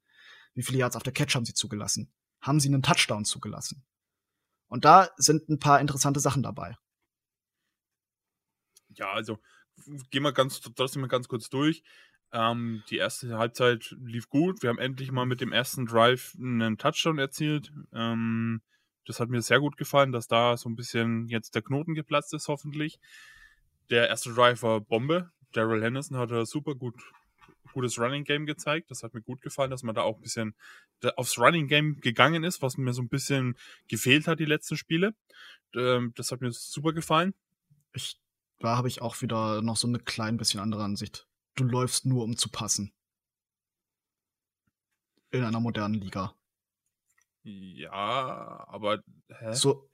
[0.53, 2.13] Wie viele Yards auf der Catch haben sie zugelassen?
[2.41, 3.85] Haben sie einen Touchdown zugelassen?
[4.67, 6.77] Und da sind ein paar interessante Sachen dabei.
[8.89, 9.39] Ja, also
[10.09, 11.83] gehen wir ganz, trotzdem mal ganz kurz durch.
[12.33, 14.61] Ähm, die erste Halbzeit lief gut.
[14.61, 17.71] Wir haben endlich mal mit dem ersten Drive einen Touchdown erzielt.
[17.93, 18.61] Ähm,
[19.05, 22.33] das hat mir sehr gut gefallen, dass da so ein bisschen jetzt der Knoten geplatzt
[22.33, 22.99] ist, hoffentlich.
[23.89, 25.31] Der erste Drive war Bombe.
[25.53, 26.95] Daryl Henderson hat ein super gut,
[27.71, 28.91] gutes Running Game gezeigt.
[28.91, 30.55] Das hat mir gut gefallen, dass man da auch ein bisschen
[30.99, 33.55] da aufs Running Game gegangen ist, was mir so ein bisschen
[33.87, 35.15] gefehlt hat die letzten Spiele.
[35.73, 37.33] Ähm, das hat mir super gefallen.
[37.93, 38.19] Ich,
[38.59, 41.27] da habe ich auch wieder noch so eine klein bisschen andere Ansicht.
[41.55, 42.93] Du läufst nur, um zu passen.
[45.31, 46.35] In einer modernen Liga.
[47.43, 49.53] Ja, aber hä?
[49.53, 49.89] So,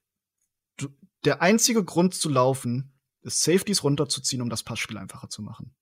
[0.77, 0.89] du,
[1.23, 5.75] der einzige Grund zu laufen, ist Safeties runterzuziehen, um das Passspiel einfacher zu machen.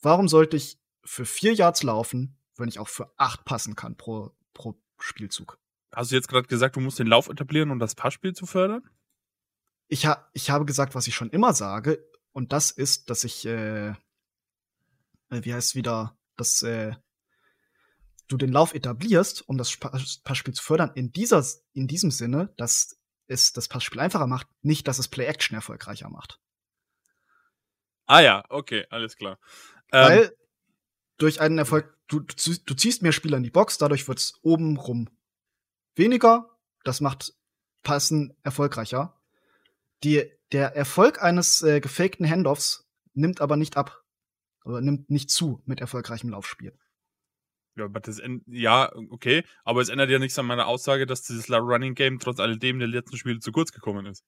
[0.00, 4.34] Warum sollte ich für vier Yards laufen, wenn ich auch für acht passen kann pro,
[4.54, 5.58] pro Spielzug?
[5.92, 8.88] Hast du jetzt gerade gesagt, du musst den Lauf etablieren, um das Passspiel zu fördern?
[9.88, 13.46] Ich, ha ich habe gesagt, was ich schon immer sage, und das ist, dass ich,
[13.46, 13.94] äh, äh,
[15.30, 16.94] wie heißt wieder, dass äh,
[18.28, 22.98] du den Lauf etablierst, um das Passspiel zu fördern, in, dieser, in diesem Sinne, dass
[23.26, 26.38] es das Passspiel einfacher macht, nicht, dass es Play-Action erfolgreicher macht.
[28.06, 29.38] Ah ja, okay, alles klar.
[29.92, 30.36] Ähm, Weil
[31.18, 35.10] durch einen Erfolg, du, du ziehst mehr Spieler in die Box, dadurch wird's oben rum
[35.94, 36.56] weniger.
[36.84, 37.34] Das macht
[37.82, 39.17] Passen erfolgreicher.
[40.04, 44.04] Die, der Erfolg eines äh, gefakten Handoffs nimmt aber nicht ab.
[44.64, 46.78] Oder nimmt nicht zu mit erfolgreichem Laufspiel.
[47.76, 51.48] ja, aber das ja, okay, aber es ändert ja nichts an meiner Aussage, dass dieses
[51.50, 54.24] Running Game trotz alledem der letzten Spiele zu kurz gekommen ist.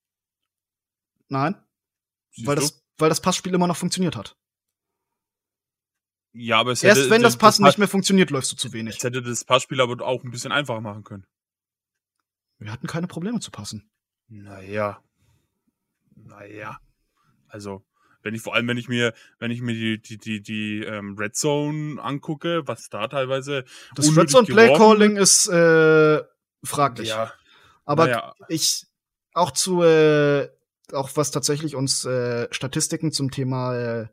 [1.29, 1.62] Nein,
[2.31, 2.62] Siehst weil du?
[2.62, 4.35] das, weil das Passspiel immer noch funktioniert hat.
[6.33, 8.73] ja, aber es Erst hätte, wenn das Passen Pass- nicht mehr funktioniert, läufst du zu
[8.73, 8.97] wenig.
[8.97, 11.27] Es hätte das Passspiel aber auch ein bisschen einfacher machen können.
[12.59, 13.91] Wir hatten keine Probleme zu passen.
[14.29, 15.03] Naja.
[16.25, 16.79] Naja.
[17.49, 17.85] Also,
[18.23, 21.16] wenn ich vor allem, wenn ich mir, wenn ich mir die, die, die, die ähm,
[21.18, 23.64] Red Zone angucke, was da teilweise.
[23.95, 26.23] Das Red Zone Play Calling ist äh,
[26.62, 27.09] fraglich.
[27.09, 27.33] Ja,
[27.85, 28.35] Aber naja.
[28.49, 28.87] ich
[29.33, 30.49] auch zu äh,
[30.93, 34.09] auch was tatsächlich uns äh, Statistiken zum Thema äh,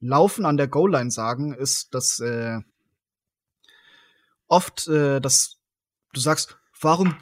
[0.00, 2.58] Laufen an der Goal Line sagen, ist, dass äh,
[4.48, 5.58] oft, äh, dass
[6.12, 7.14] du sagst, warum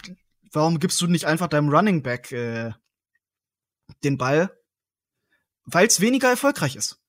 [0.52, 2.72] warum gibst du nicht einfach deinem Running Back äh,
[4.04, 4.56] den Ball,
[5.64, 7.00] weil es weniger erfolgreich ist.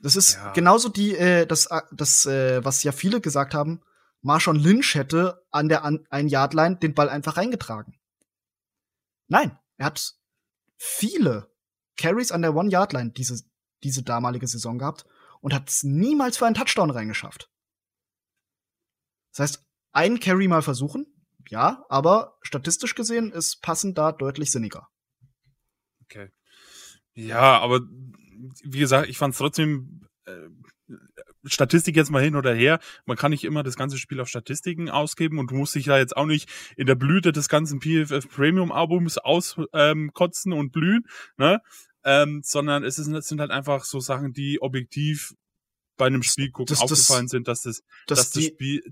[0.00, 0.52] Das ist Ja.
[0.52, 3.82] genauso die, äh, das, äh, das äh, was ja viele gesagt haben,
[4.20, 7.98] Marshawn Lynch hätte an der an, ein Yard Line den Ball einfach reingetragen.
[9.28, 10.14] Nein, er hat
[10.76, 11.52] viele
[11.96, 13.42] Carries an der One Yard Line diese
[13.82, 15.04] diese damalige Saison gehabt
[15.40, 17.50] und hat es niemals für einen Touchdown reingeschafft.
[19.32, 21.11] Das heißt, einen Carry mal versuchen,
[21.48, 24.88] ja, aber statistisch gesehen ist passend da deutlich sinniger.
[26.04, 26.30] Okay.
[27.14, 27.80] Ja, aber
[28.64, 30.48] wie gesagt, ich fand es trotzdem äh,
[31.44, 32.78] Statistik jetzt mal hin oder her.
[33.04, 35.98] Man kann nicht immer das ganze Spiel auf Statistiken ausgeben und du musst dich da
[35.98, 41.04] jetzt auch nicht in der Blüte des ganzen PFF Premium Albums auskotzen ähm, und blühen,
[41.36, 41.60] ne?
[42.04, 45.34] Ähm, sondern es, ist, es sind halt einfach so Sachen, die objektiv
[45.96, 48.82] bei einem Spiel gucken das, aufgefallen das, sind, dass das, dass, dass das Spiel,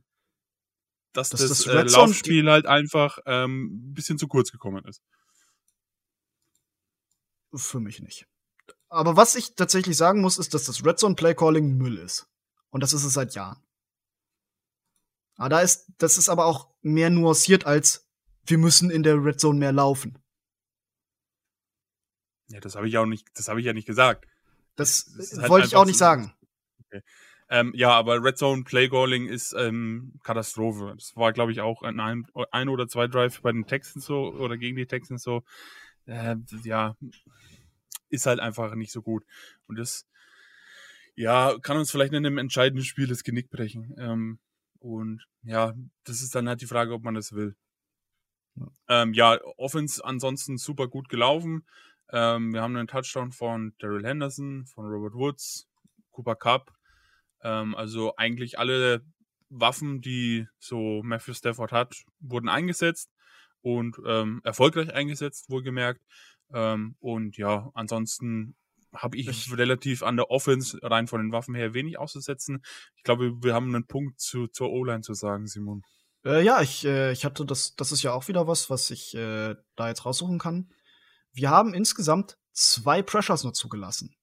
[1.12, 5.02] dass, dass das, das äh, Laufspiel halt einfach ähm, ein bisschen zu kurz gekommen ist.
[7.54, 8.26] Für mich nicht.
[8.88, 12.28] Aber was ich tatsächlich sagen muss, ist, dass das Red Zone Play Calling Müll ist.
[12.70, 13.62] Und das ist es seit Jahren.
[15.36, 18.10] Aber da ist, das ist aber auch mehr nuanciert als
[18.44, 20.18] wir müssen in der Red Zone mehr laufen.
[22.48, 24.26] Ja, das habe ich auch nicht, das habe ich ja nicht gesagt.
[24.76, 26.34] Das, das halt wollte ich auch nicht sagen.
[26.84, 27.02] Okay.
[27.52, 30.94] Ähm, ja, aber Red Zone Play Calling ist ähm, Katastrophe.
[30.94, 34.56] Das war, glaube ich, auch ein, ein oder zwei Drive bei den Texans so oder
[34.56, 35.42] gegen die Texans so.
[36.06, 36.96] Äh, ja,
[38.08, 39.24] ist halt einfach nicht so gut.
[39.66, 40.06] Und das,
[41.16, 43.96] ja, kann uns vielleicht in einem entscheidenden Spiel das Genick brechen.
[43.98, 44.38] Ähm,
[44.78, 45.74] und ja,
[46.04, 47.56] das ist dann halt die Frage, ob man das will.
[48.54, 51.66] Ja, ähm, ja Offense ansonsten super gut gelaufen.
[52.12, 55.68] Ähm, wir haben einen Touchdown von Daryl Henderson, von Robert Woods,
[56.12, 56.72] Cooper Cup.
[57.42, 59.02] Ähm, also eigentlich alle
[59.48, 63.10] Waffen, die so Matthew Stafford hat, wurden eingesetzt
[63.62, 66.00] und ähm, erfolgreich eingesetzt, wohlgemerkt.
[66.52, 68.56] Ähm, und ja, ansonsten
[68.94, 72.62] habe ich, ich relativ an der Offense rein von den Waffen her wenig auszusetzen.
[72.96, 75.82] Ich glaube, wir haben einen Punkt zu, zur O-Line zu sagen, Simon.
[76.24, 79.14] Äh, ja, ich, äh, ich hatte das, das ist ja auch wieder was, was ich
[79.14, 80.70] äh, da jetzt raussuchen kann.
[81.32, 84.14] Wir haben insgesamt zwei Pressures nur zugelassen.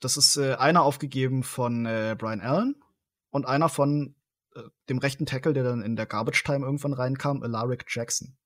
[0.00, 2.82] Das ist äh, einer aufgegeben von äh, Brian Allen
[3.30, 4.16] und einer von
[4.54, 8.36] äh, dem rechten Tackle, der dann in der Garbage Time irgendwann reinkam, Alaric Jackson.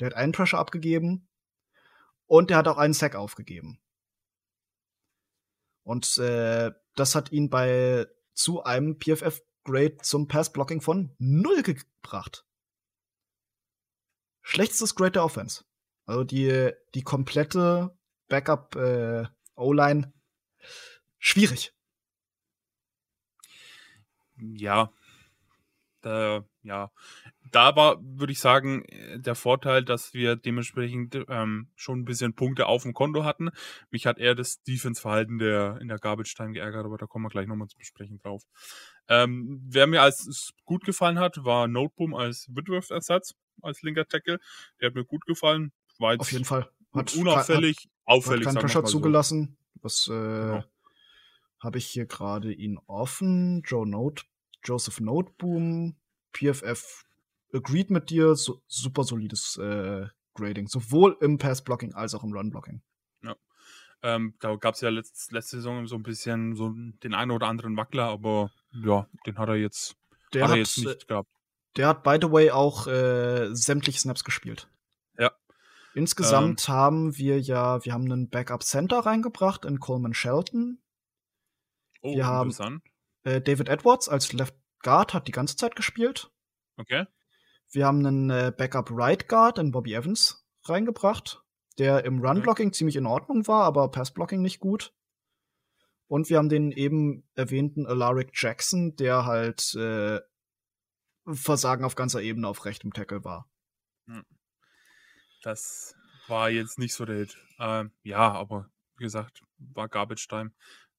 [0.00, 1.28] Der hat einen Pressure abgegeben
[2.26, 3.80] und der hat auch einen Sack aufgegeben.
[5.82, 12.46] Und äh, das hat ihn bei zu einem PFF-Grade zum Pass-Blocking von null gebracht.
[14.40, 15.64] Schlechtestes Grade der Offense.
[16.06, 17.96] Also die, die komplette
[18.28, 20.12] Backup äh, O-Line
[21.24, 21.72] schwierig.
[24.36, 24.92] Ja.
[26.02, 26.90] Da, ja
[27.54, 32.34] da war, würde ich sagen, äh, der Vorteil, dass wir dementsprechend ähm, schon ein bisschen
[32.34, 33.50] Punkte auf dem Konto hatten.
[33.90, 37.30] Mich hat eher das Defense-Verhalten der, in der Garbage Time geärgert, aber da kommen wir
[37.30, 38.42] gleich nochmal zu besprechen drauf.
[39.08, 44.40] Ähm, wer mir als gut gefallen hat, war Noteboom als Whitworth-Ersatz, als linker Tackle.
[44.80, 45.72] Der hat mir gut gefallen.
[45.98, 46.68] War Auf jeden Fall.
[46.92, 48.46] Hat unauffällig, hat, auffällig.
[48.46, 49.56] Hat keinen Pressure zugelassen.
[49.80, 50.64] Was äh, genau.
[51.64, 53.62] Habe ich hier gerade ihn offen?
[53.64, 54.24] Joe Note,
[54.62, 55.96] Joseph Noteboom,
[56.32, 57.04] PFF
[57.52, 62.82] agreed mit dir, so, super solides äh, Grading, sowohl im Pass-Blocking als auch im Run-Blocking.
[63.22, 63.36] Ja.
[64.02, 66.70] Ähm, da gab es ja letzt, letzte Saison so ein bisschen so
[67.02, 69.96] den einen oder anderen Wackler, aber ja, den hat er jetzt,
[70.32, 71.30] der hat, er jetzt nicht äh, gehabt.
[71.76, 74.68] Der hat, by the way, auch äh, sämtliche Snaps gespielt.
[75.18, 75.32] Ja.
[75.94, 80.78] Insgesamt ähm, haben wir ja, wir haben einen Backup-Center reingebracht in Coleman Shelton.
[82.04, 82.82] Oh, wir haben
[83.22, 86.30] äh, David Edwards als Left Guard hat die ganze Zeit gespielt.
[86.76, 87.06] Okay.
[87.70, 91.42] Wir haben einen äh, Backup Right Guard in Bobby Evans reingebracht,
[91.78, 92.76] der im Run-Blocking okay.
[92.76, 94.94] ziemlich in Ordnung war, aber Pass-Blocking nicht gut.
[96.06, 100.20] Und wir haben den eben erwähnten Alaric Jackson, der halt äh,
[101.26, 103.48] Versagen auf ganzer Ebene auf rechtem Tackle war.
[104.08, 104.26] Hm.
[105.42, 105.96] Das
[106.28, 107.38] war jetzt nicht so der Hit.
[107.58, 110.52] Ähm, ja, aber wie gesagt, war Garbage Time.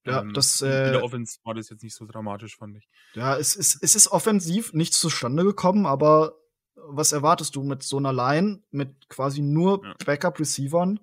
[0.05, 2.87] Ja, ähm, das, äh, in der Offense war das jetzt nicht so dramatisch, fand ich.
[3.13, 6.35] Ja, es ist, es ist offensiv nichts zustande gekommen, aber
[6.75, 9.95] was erwartest du mit so einer Line, mit quasi nur ja.
[10.05, 10.99] Backup-Receivern?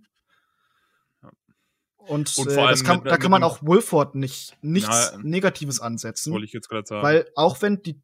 [1.96, 5.80] Und, und äh, das kann, mit, da kann man auch Wolford nicht nichts na, Negatives
[5.80, 6.32] ansetzen.
[6.32, 7.02] Wollte ich jetzt gerade sagen.
[7.02, 8.02] Weil auch wenn die,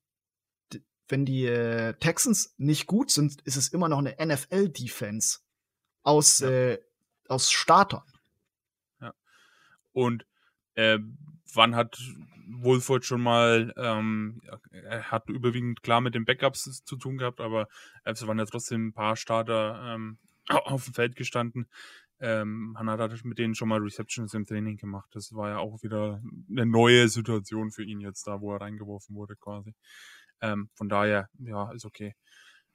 [1.08, 5.40] wenn die äh, Texans nicht gut sind, ist es immer noch eine NFL-Defense
[6.02, 6.48] aus, ja.
[6.48, 6.82] äh,
[7.28, 8.04] aus Startern.
[9.00, 9.14] Ja.
[9.92, 10.26] Und
[10.78, 11.00] äh,
[11.54, 12.00] wann hat
[12.46, 17.66] Wolford schon mal, ähm, er hat überwiegend klar mit den Backups zu tun gehabt, aber
[18.04, 20.18] es waren ja trotzdem ein paar Starter ähm,
[20.48, 21.66] auf dem Feld gestanden.
[22.20, 25.08] Ähm, man hat mit denen schon mal Receptions im Training gemacht.
[25.12, 29.16] Das war ja auch wieder eine neue Situation für ihn jetzt da, wo er reingeworfen
[29.16, 29.74] wurde quasi.
[30.40, 32.14] Ähm, von daher, ja, ist okay.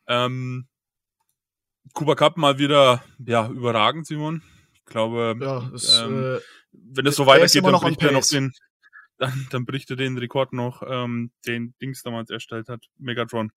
[0.08, 0.68] Ähm,
[1.94, 4.42] Cooper Cup mal wieder, ja, überragend, Simon.
[4.86, 6.40] Ich glaube, ja, es, ähm, äh,
[6.72, 8.54] wenn es so weitergeht, dann bricht er noch den,
[9.18, 13.52] dann, dann bricht er den Rekord noch, ähm, den Dings damals erstellt hat, Megatron.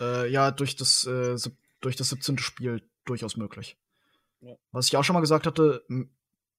[0.00, 1.36] Äh, ja, durch das, äh,
[1.80, 2.38] durch das 17.
[2.38, 3.76] Spiel durchaus möglich.
[4.40, 4.54] Ja.
[4.72, 5.84] Was ich auch schon mal gesagt hatte,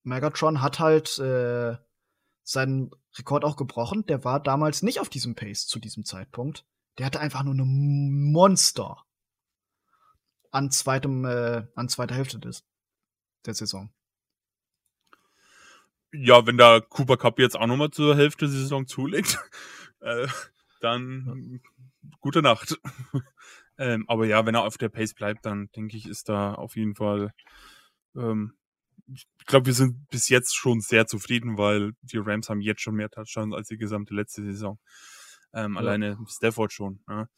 [0.02, 1.76] Megatron hat halt äh,
[2.42, 4.06] seinen Rekord auch gebrochen.
[4.06, 6.64] Der war damals nicht auf diesem Pace zu diesem Zeitpunkt.
[6.98, 9.04] Der hatte einfach nur eine Monster
[10.50, 12.64] an zweitem, äh, an zweiter Hälfte des,
[13.46, 13.90] der Saison.
[16.12, 19.38] Ja, wenn der Cooper Cup jetzt auch nochmal zur Hälfte der Saison zulegt,
[20.00, 20.26] äh,
[20.80, 22.10] dann ja.
[22.20, 22.80] gute Nacht.
[23.78, 26.76] ähm, aber ja, wenn er auf der Pace bleibt, dann denke ich, ist da auf
[26.76, 27.32] jeden Fall
[28.16, 28.54] ähm,
[29.12, 32.94] ich glaube, wir sind bis jetzt schon sehr zufrieden, weil die Rams haben jetzt schon
[32.94, 34.78] mehr Touchdowns als die gesamte letzte Saison.
[35.52, 35.80] Ähm, ja.
[35.80, 37.02] Alleine Stafford schon.
[37.08, 37.28] Ja.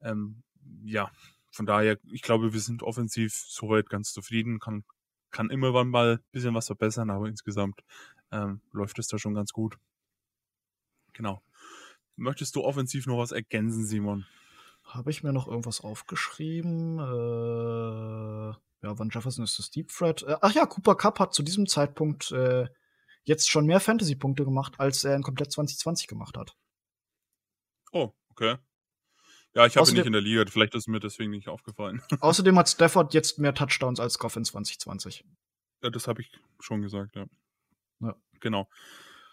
[0.00, 0.42] Ähm,
[0.84, 1.10] ja,
[1.50, 4.58] von daher, ich glaube, wir sind offensiv soweit ganz zufrieden.
[4.58, 4.84] Kann,
[5.30, 7.82] kann immer wann mal ein bisschen was verbessern, aber insgesamt
[8.32, 9.76] ähm, läuft es da schon ganz gut.
[11.12, 11.42] Genau.
[12.16, 14.26] Möchtest du offensiv noch was ergänzen, Simon?
[14.84, 16.98] Habe ich mir noch irgendwas aufgeschrieben?
[16.98, 20.22] Äh ja, Van Jefferson ist das Deep Threat.
[20.22, 22.66] Äh, ach ja, Cooper Cup hat zu diesem Zeitpunkt äh,
[23.24, 26.56] jetzt schon mehr Fantasy-Punkte gemacht, als er in komplett 2020 gemacht hat.
[27.92, 28.56] Oh, okay.
[29.56, 32.02] Ja, ich habe ihn nicht in der Liga, vielleicht ist mir deswegen nicht aufgefallen.
[32.20, 35.24] außerdem hat Stafford jetzt mehr Touchdowns als Goff in 2020.
[35.82, 36.30] Ja, das habe ich
[36.60, 37.24] schon gesagt, ja.
[38.00, 38.14] ja.
[38.40, 38.68] Genau.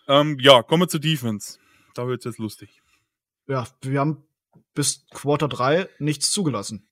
[0.07, 1.59] Ähm, ja, kommen wir zur Defense.
[1.93, 2.81] Da wird es jetzt lustig.
[3.47, 4.23] Ja, wir haben
[4.73, 6.87] bis Quarter 3 nichts zugelassen.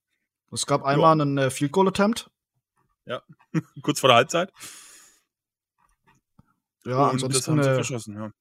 [0.52, 1.24] Es gab einmal ja.
[1.24, 2.30] einen äh, Field Goal Attempt,
[3.06, 3.24] ja,
[3.82, 4.52] kurz vor der Halbzeit.
[6.84, 8.32] Ja, und ansonsten das haben sie äh, verschossen, ja.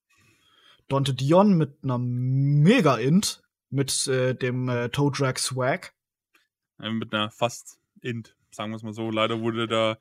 [0.88, 5.92] Dante Dion mit einer Mega-Int, mit äh, dem äh, Toe Drag Swag.
[6.80, 9.10] Ja, mit einer fast Int, sagen wir es mal so.
[9.10, 9.98] Leider wurde da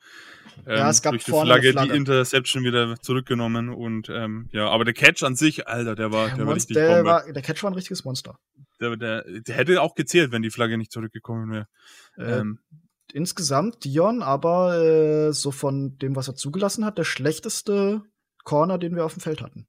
[0.66, 4.94] ähm, ja, durch die Flagge, Flagge, die Interception wieder zurückgenommen und ähm, ja, aber der
[4.94, 7.70] Catch an sich, Alter, der war, der, der war richtig der, war, der Catch war
[7.70, 8.38] ein richtiges Monster.
[8.80, 11.66] Der, der, der hätte auch gezählt, wenn die Flagge nicht zurückgekommen wäre.
[12.16, 12.60] Äh, ähm,
[13.12, 18.02] insgesamt Dion, aber äh, so von dem, was er zugelassen hat, der schlechteste
[18.44, 19.66] Corner, den wir auf dem Feld hatten.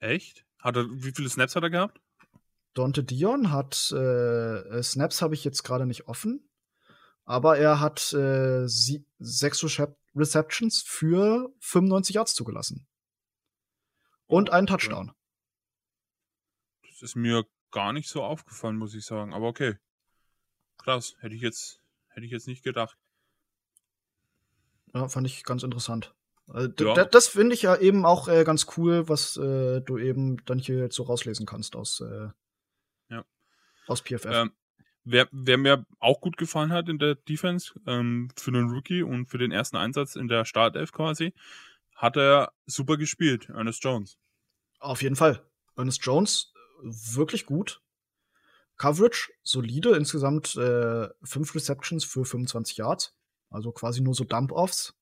[0.00, 0.44] Echt?
[0.58, 2.00] Hat er, wie viele Snaps hat er gehabt?
[2.76, 6.48] Dante Dion hat äh, Snaps habe ich jetzt gerade nicht offen,
[7.24, 9.64] aber er hat äh, sie, sechs
[10.14, 12.86] Receptions für 95 Yards zugelassen.
[14.26, 15.12] Und einen Touchdown.
[16.88, 19.34] Das ist mir gar nicht so aufgefallen, muss ich sagen.
[19.34, 19.76] Aber okay.
[20.78, 21.14] Krass.
[21.20, 21.80] Hätte ich jetzt
[22.16, 22.96] Hätte ich jetzt nicht gedacht.
[24.94, 26.14] Ja, fand ich ganz interessant.
[26.48, 27.04] Also, ja.
[27.04, 30.90] Das finde ich ja eben auch äh, ganz cool, was äh, du eben dann hier
[30.90, 32.28] so rauslesen kannst aus, äh.
[33.86, 34.26] Aus PFF.
[34.26, 34.52] Ähm,
[35.04, 39.26] wer, wer, mir auch gut gefallen hat in der Defense, ähm, für den Rookie und
[39.26, 41.32] für den ersten Einsatz in der Startelf quasi,
[41.94, 44.18] hat er super gespielt, Ernest Jones.
[44.78, 45.42] Auf jeden Fall.
[45.76, 47.80] Ernest Jones, wirklich gut.
[48.76, 53.14] Coverage solide, insgesamt äh, fünf Receptions für 25 Yards.
[53.48, 54.94] Also quasi nur so Dump-Offs.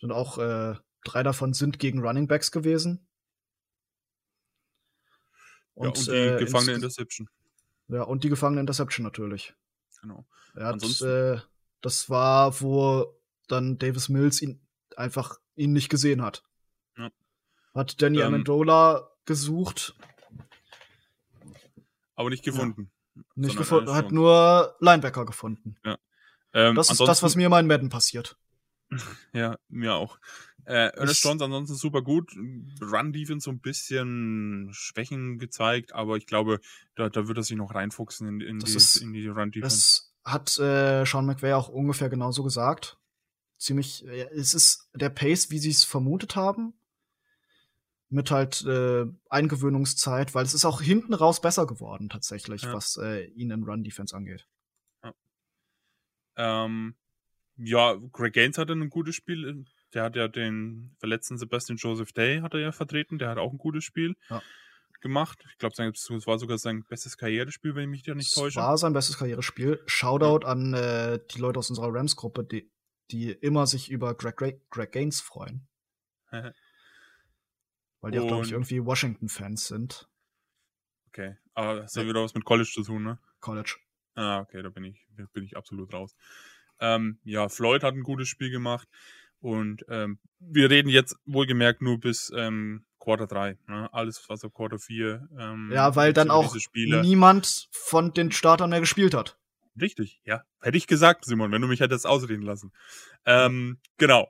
[0.00, 3.08] Sind auch äh, drei davon sind gegen Running Backs gewesen.
[5.74, 7.28] Und, ja, und die äh, gefangene Interception.
[7.88, 9.54] Ja, und die gefangene Interception natürlich.
[10.00, 10.26] Genau.
[10.54, 11.38] Er hat, äh,
[11.80, 13.18] das war, wo
[13.48, 14.60] dann Davis Mills ihn
[14.96, 16.44] einfach ihn nicht gesehen hat.
[16.96, 17.10] Ja.
[17.74, 19.94] Hat Danny ähm, Amendola gesucht
[22.16, 22.90] aber nicht gefunden.
[23.14, 23.22] Ja.
[23.34, 25.76] Nicht gefunden, hat nur Linebacker gefunden.
[25.84, 25.98] Ja.
[26.52, 28.36] Ähm, das ist das, was mir in Madden passiert.
[29.32, 30.18] ja, mir auch.
[30.66, 32.32] Äh, Ernest Jones ansonsten super gut.
[32.80, 36.60] Run-Defense so ein bisschen Schwächen gezeigt, aber ich glaube,
[36.94, 39.76] da, da wird er sich noch reinfuchsen in, in, die, ist, in die Run-Defense.
[39.76, 42.98] Das hat äh, Sean McVay auch ungefähr genauso gesagt.
[43.58, 46.74] Ziemlich, äh, es ist der Pace, wie sie es vermutet haben
[48.14, 52.72] mit halt äh, Eingewöhnungszeit, weil es ist auch hinten raus besser geworden tatsächlich, ja.
[52.72, 54.46] was äh, ihn in Run Defense angeht.
[55.02, 55.14] Ja.
[56.36, 56.94] Ähm,
[57.56, 59.66] ja, Greg Gaines hatte ein gutes Spiel.
[59.94, 63.18] Der hat ja den verletzten Sebastian Joseph Day hat er ja vertreten.
[63.18, 64.42] Der hat auch ein gutes Spiel ja.
[65.00, 65.44] gemacht.
[65.52, 68.58] Ich glaube, es war sogar sein bestes Karrierespiel, wenn ich mich da nicht täusche.
[68.58, 69.80] Es war sein bestes Karrierespiel.
[69.86, 72.70] Shoutout an äh, die Leute aus unserer Rams-Gruppe, die,
[73.12, 75.68] die immer sich über Greg, Greg, Greg Gaines freuen.
[78.00, 80.08] Weil die auch, glaube ich, irgendwie Washington-Fans sind.
[81.08, 83.18] Okay, aber das hat ja wieder was mit College zu tun, ne?
[83.38, 83.76] College.
[84.16, 86.16] Ah, okay, da bin ich, bin ich absolut raus.
[86.80, 88.88] Ähm, ja, Floyd hat ein gutes Spiel gemacht
[89.44, 93.58] und ähm, wir reden jetzt wohlgemerkt nur bis ähm, Quarter 3.
[93.68, 93.92] Ne?
[93.92, 95.28] Alles, was auf Quarter 4.
[95.38, 96.56] Ähm, ja, weil dann auch
[97.02, 99.36] niemand von den Startern mehr gespielt hat.
[99.78, 100.44] Richtig, ja.
[100.62, 102.72] Hätte ich gesagt, Simon, wenn du mich hättest ausreden lassen.
[103.26, 104.28] Ähm, genau.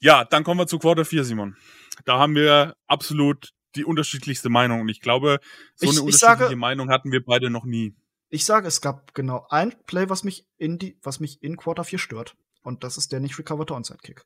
[0.00, 1.56] Ja, dann kommen wir zu Quarter 4, Simon.
[2.04, 4.80] Da haben wir absolut die unterschiedlichste Meinung.
[4.80, 5.38] Und ich glaube,
[5.76, 7.94] so Ich- eine ich unterschiedliche sage- Meinung hatten wir beide noch nie.
[8.28, 11.84] Ich sage, es gab genau ein Play, was mich in die, was mich in Quarter
[11.84, 12.34] 4 stört.
[12.62, 14.24] Und das ist der nicht recoverte Onside-Kick.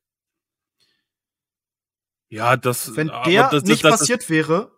[2.32, 2.96] Ja, das.
[2.96, 4.72] Wenn aber der das, nicht das, passiert wäre,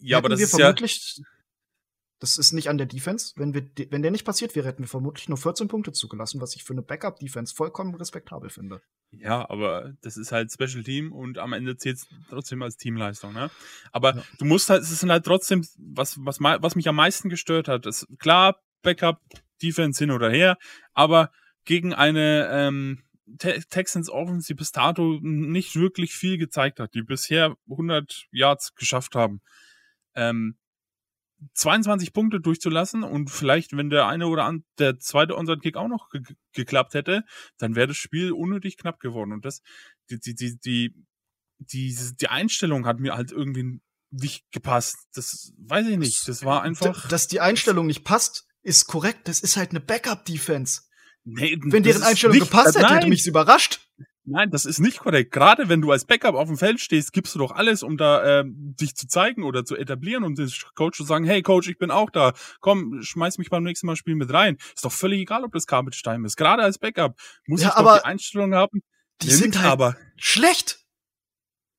[0.00, 0.58] ja, aber hätten das wir ist ja.
[0.58, 1.22] vermutlich.
[2.20, 3.32] Das ist nicht an der Defense.
[3.36, 6.54] Wenn, wir, wenn der nicht passiert wäre, hätten wir vermutlich nur 14 Punkte zugelassen, was
[6.54, 8.82] ich für eine Backup-Defense vollkommen respektabel finde.
[9.10, 13.32] Ja, aber das ist halt Special Team und am Ende zählt es trotzdem als Teamleistung,
[13.32, 13.50] ne?
[13.92, 14.22] Aber Ja.
[14.38, 17.86] du musst halt, es ist halt trotzdem, was, was, was mich am meisten gestört hat,
[17.86, 19.20] ist klar, Backup,
[19.62, 20.58] Defense hin oder her,
[20.92, 21.30] aber
[21.64, 23.02] gegen eine ähm,
[23.38, 29.14] Texans Offense, die bis dato nicht wirklich viel gezeigt hat, die bisher 100 Yards geschafft
[29.14, 29.40] haben,
[30.14, 30.56] ähm,
[31.54, 36.10] 22 Punkte durchzulassen und vielleicht, wenn der eine oder an, der zweite Onside-Kick auch noch
[36.10, 36.22] ge
[36.52, 37.24] geklappt hätte,
[37.56, 39.32] dann wäre das Spiel unnötig knapp geworden.
[39.32, 39.62] Und das,
[40.10, 40.94] die, die, die, die,
[41.58, 44.96] die, die Einstellung hat mir halt irgendwie nicht gepasst.
[45.14, 46.28] Das weiß ich nicht.
[46.28, 47.08] Das war einfach.
[47.08, 49.28] Dass die Einstellung nicht passt, ist korrekt.
[49.28, 50.82] Das ist halt eine Backup-Defense.
[51.24, 53.80] Nee, Wenn das deren ist Einstellung nicht- gepasst hätte, nein, hätte mich überrascht.
[54.24, 55.32] Nein, das ist nicht korrekt.
[55.32, 58.40] Gerade wenn du als Backup auf dem Feld stehst, gibst du doch alles, um da
[58.40, 61.78] ähm, dich zu zeigen oder zu etablieren, um dem Coach zu sagen, hey Coach, ich
[61.78, 62.34] bin auch da.
[62.60, 64.56] Komm, schmeiß mich beim nächsten Mal Spiel mit rein.
[64.74, 66.36] Ist doch völlig egal, ob das Garbage Time ist.
[66.36, 68.82] Gerade als Backup muss Ja, ich doch aber die Einstellung haben.
[69.22, 70.80] Die sind halt aber schlecht.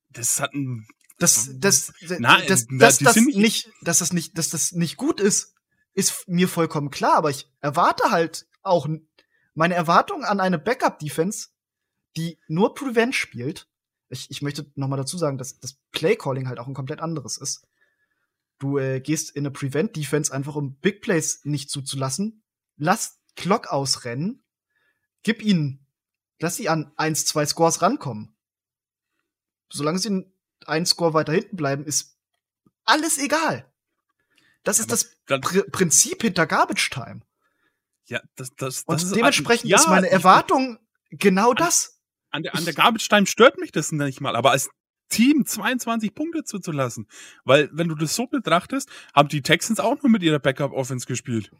[0.09, 0.87] das hat ein
[1.19, 4.97] Das, das, Nein, das, na, das, das sind nicht- dass das nicht, dass das nicht
[4.97, 5.53] gut ist,
[5.93, 7.15] ist mir vollkommen klar.
[7.15, 8.87] Aber ich erwarte halt auch
[9.53, 11.49] meine Erwartung an eine Backup-Defense,
[12.17, 13.67] die nur Prevent spielt.
[14.09, 17.37] Ich, ich möchte noch mal dazu sagen, dass das Play-Calling halt auch ein komplett anderes
[17.37, 17.67] ist.
[18.59, 22.43] Du äh, gehst in eine Prevent-Defense einfach, um Big Plays nicht zuzulassen.
[22.77, 24.43] Lass Clock ausrennen.
[25.23, 25.85] Gib ihnen,
[26.39, 28.35] lass sie an eins, zwei Scores rankommen.
[29.71, 30.33] Solange sie in
[30.65, 32.17] ein Score weiter hinten bleiben, ist
[32.83, 33.71] alles egal.
[34.63, 37.21] Das ist Aber das Pr Prinzip hinter Garbage Time.
[38.07, 40.77] Ja, das, das, Und das ist- dementsprechend ja, ist meine Erwartung
[41.11, 41.99] genau das.
[42.31, 44.69] An der, an der Garbage Time stört mich das nicht mal, aber als
[45.09, 47.07] Team 22 Punkte zuzulassen.
[47.43, 51.51] Weil, wenn du das so betrachtest, haben die Texans auch nur mit ihrer Backup-Offense gespielt.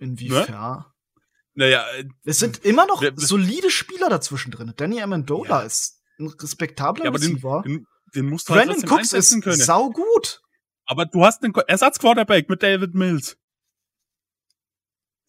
[0.00, 0.84] Inwiefern?
[1.54, 4.72] Naja, äh, Es sind immer noch Wer- solide Spieler dazwischen drin.
[4.76, 5.66] Danny Amendola Ja.
[5.66, 7.62] ist ein respektabler ja aber den, Receiver.
[7.66, 9.56] den, den musst du halt Brandon trotzdem Cooks ist können.
[9.56, 10.40] sau gut.
[10.90, 13.36] Aber du hast einen Ersatzquarterback mit David Mills.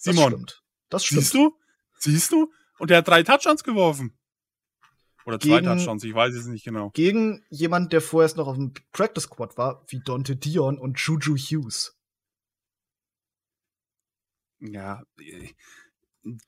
[0.02, 0.64] Das Simon, stimmt.
[0.90, 1.22] Das stimmt.
[1.22, 1.58] siehst du?
[1.98, 2.52] Siehst du?
[2.78, 4.18] Und der hat drei Touchdowns geworfen.
[5.26, 6.92] Oder zwei Gegen- Touchdowns, ich weiß es nicht genau.
[6.92, 11.36] Gegen jemand, der vorerst noch auf dem Practice Squad war, wie Dante Dion und Juju
[11.36, 11.98] Hughes.
[14.60, 15.04] Ja.
[15.20, 15.50] äh,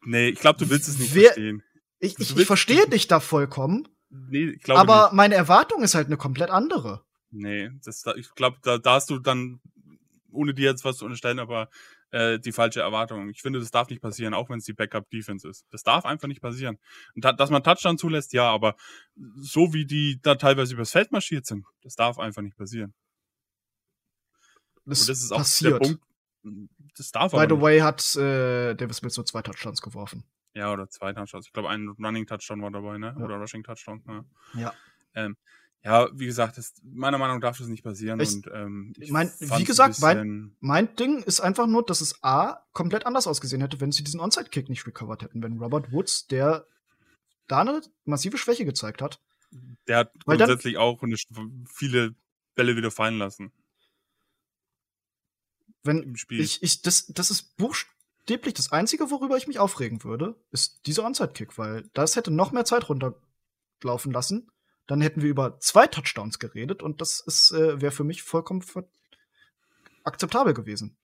[0.04, 1.64] Nee, ich glaube, du willst es nicht Wer- verstehen.
[2.00, 5.14] Ich, ich, ich verstehe dich da vollkommen, Nee, ich glaube aber nicht.
[5.14, 7.06] meine Erwartung ist halt eine komplett andere.
[7.32, 9.60] Nee, das, da- ich glaube, da, da hast du dann,
[10.32, 11.70] ohne dir jetzt was zu unterstellen, aber
[12.12, 13.30] äh, die falsche Erwartung.
[13.30, 15.66] Ich finde, das darf nicht passieren, auch wenn es die Backup-Defense ist.
[15.72, 16.78] Das darf einfach nicht passieren.
[17.16, 18.76] Und da, dass man Touchdown zulässt, ja, aber
[19.38, 22.94] so wie die da teilweise übers Feld marschiert sind, das darf einfach nicht passieren.
[24.86, 25.74] Das, Und das ist auch passiert.
[25.74, 26.04] der Punkt.
[26.98, 27.62] Das darf By the nicht.
[27.62, 30.24] way hat äh, Davis Mills nur zwei Touchdowns geworfen.
[30.54, 31.46] Ja, oder zwei Touchdowns.
[31.48, 33.16] Ich glaube, ein Running-Touchdown war dabei, ne?
[33.18, 33.24] Ja.
[33.24, 34.04] Oder Rushing-Touchdown.
[34.08, 34.26] Ja.
[34.60, 34.74] Ja.
[35.14, 35.38] Ähm,
[35.84, 38.20] ja, wie gesagt, das, meiner Meinung nach darf das nicht passieren.
[38.20, 42.24] Ich- und, ähm, ich mein, wie gesagt, mein- Mein Ding ist einfach nur, dass es
[42.24, 45.42] A komplett anders ausgesehen hätte, wenn sie diesen Onside-Kick nicht recovered hätten.
[45.42, 46.68] Wenn Robert Woods, der
[47.48, 49.20] da eine massive Schwäche gezeigt hat,
[49.88, 51.18] Der hat Weil dann- grundsätzlich auch eine,
[51.68, 52.16] viele
[52.56, 53.52] Bälle wieder fallen lassen
[55.84, 56.40] wenn im Spiel.
[56.40, 61.04] ich, ich, das, das ist buchstäblich das Einzige, worüber ich mich aufregen würde, ist dieser
[61.04, 64.50] Onside-Kick, weil das hätte noch mehr Zeit runterlaufen lassen.
[64.88, 68.64] Dann hätten wir über zwei Touchdowns geredet und das ist, äh, wäre für mich vollkommen
[70.04, 70.98] akzeptabel gewesen.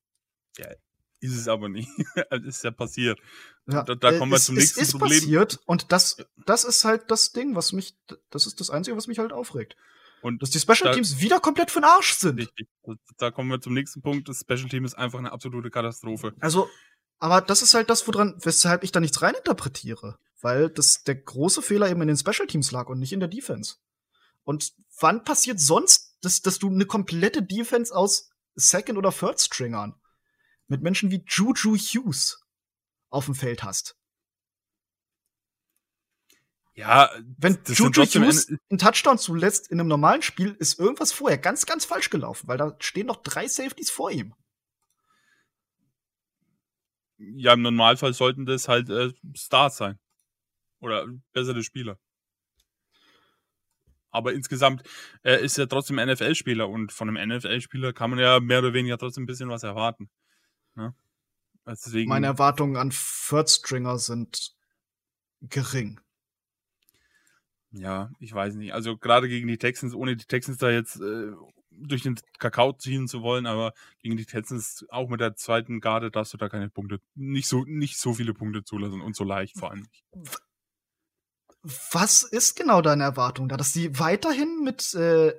[1.20, 1.90] ist es aber nicht.
[2.30, 3.20] Es ist ja passiert.
[3.68, 5.20] Ja, Da- da äh, kommen wir es, zum es nächsten ist Problem.
[5.20, 7.96] passiert und das, das ist halt das Ding, was mich,
[8.30, 9.76] das ist das Einzige, was mich halt aufregt.
[10.22, 12.40] Und Dass die Special Da- Teams wieder komplett für den Arsch sind.
[12.40, 12.68] richtig.
[13.18, 14.28] Da kommen wir zum nächsten Punkt.
[14.28, 16.34] Das Special Team ist einfach eine absolute Katastrophe.
[16.40, 16.70] Also,
[17.20, 20.20] aber das ist halt das, woran, weshalb ich da nichts reininterpretiere.
[20.40, 23.30] Weil das der große Fehler eben in den Special Teams lag und nicht in der
[23.30, 23.76] Defense.
[24.44, 30.00] Und wann passiert sonst, dass, dass du eine komplette Defense aus Second- oder Third-Stringern
[30.68, 32.40] mit Menschen wie Juju Hughes
[33.10, 33.98] auf dem Feld hast?
[36.76, 41.66] Ja, Wenn Juju Hughes einen Touchdown zulässt in einem normalen Spiel, ist irgendwas vorher ganz,
[41.66, 44.36] ganz falsch gelaufen, weil da stehen noch drei Safeties vor ihm.
[47.18, 50.00] Ja, im Normalfall sollten das halt äh, Stars sein.
[50.80, 51.98] Oder bessere Spieler.
[54.12, 54.84] Aber insgesamt
[55.24, 58.98] äh, ist er trotzdem NFL-Spieler und von einem NFL-Spieler kann man ja mehr oder weniger
[58.98, 60.10] trotzdem ein bisschen was erwarten.
[60.76, 60.96] Ne?
[61.66, 64.56] Deswegen, Meine Erwartungen an Third Stringer sind
[65.42, 66.00] gering.
[67.72, 68.74] Ja, ich weiß nicht.
[68.74, 71.32] Also gerade gegen die Texans, ohne die Texans da jetzt äh,
[71.80, 76.12] durch den Kakao ziehen zu wollen, aber gegen die Texans auch mit der zweiten Garde
[76.12, 79.58] darfst du da keine Punkte, nicht so, nicht so viele Punkte zulassen und so leicht
[79.58, 80.06] vor allem nicht.
[81.92, 83.58] Was ist genau deine Erwartung da?
[83.58, 85.34] Dass sie weiterhin mit äh,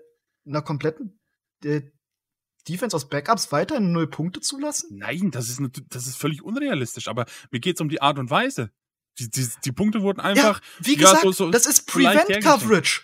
[0.46, 1.18] einer kompletten
[1.64, 1.82] äh,
[2.68, 4.98] Defense aus Backups weiterhin null Punkte zulassen?
[4.98, 8.30] Nein, das ist, das ist völlig unrealistisch, aber mir geht es um die Art und
[8.30, 8.70] Weise.
[9.18, 10.60] Die, die, die Punkte wurden einfach.
[10.60, 13.02] Ja, wie gesagt, ja, so, so, das ist Prevent Coverage.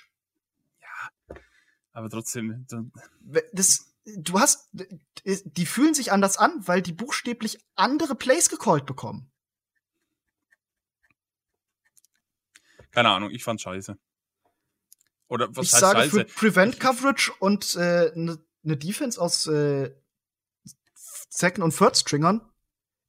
[1.94, 2.66] Aber trotzdem.
[3.52, 4.68] Das, du hast,
[5.24, 9.30] die fühlen sich anders an, weil die buchstäblich andere Plays gecallt bekommen.
[12.90, 13.96] Keine Ahnung, ich fand's scheiße.
[15.28, 16.10] Oder was ich heißt sage scheiße?
[16.10, 19.94] für Prevent Coverage und eine äh, ne, ne Defense aus äh,
[20.94, 22.48] Second und Third Stringern,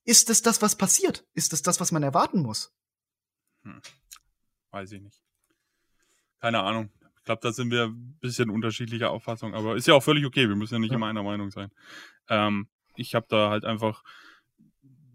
[0.03, 1.27] ist es das, was passiert?
[1.33, 2.71] Ist es das, was man erwarten muss?
[3.63, 3.81] Hm.
[4.69, 5.23] Weiß ich nicht.
[6.39, 6.91] Keine Ahnung.
[7.25, 10.47] Ich glaube, da sind wir ein bisschen unterschiedlicher Auffassung, aber ist ja auch völlig okay.
[10.47, 10.97] Wir müssen ja nicht ja.
[10.97, 11.71] immer einer Meinung sein.
[12.29, 14.03] Ähm, ich habe da halt einfach,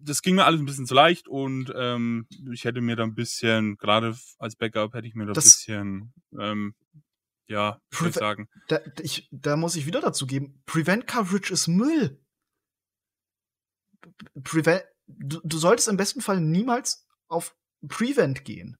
[0.00, 3.14] das ging mir alles ein bisschen zu leicht und ähm, ich hätte mir da ein
[3.14, 6.74] bisschen, gerade als Backup hätte ich mir da ein bisschen, ähm,
[7.46, 8.48] ja, soll ich sagen.
[8.66, 12.20] Da, ich, da muss ich wieder dazu geben, Prevent Coverage ist Müll.
[14.42, 17.54] Prevent, du, du solltest im besten Fall niemals auf
[17.86, 18.79] Prevent gehen.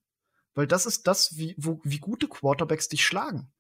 [0.60, 3.50] Weil das ist das, wie, wo, wie gute Quarterbacks dich schlagen.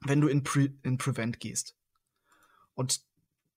[0.00, 1.76] Wenn du in, Pre in Prevent gehst.
[2.74, 3.04] Und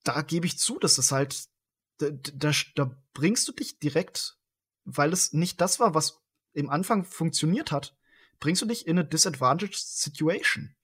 [0.03, 1.49] da gebe ich zu, dass es halt,
[1.97, 4.38] da, da, da bringst du dich direkt,
[4.86, 6.21] weil es nicht das war, was
[6.53, 7.97] im Anfang funktioniert hat,
[8.39, 10.75] bringst du dich in eine disadvantaged Situation.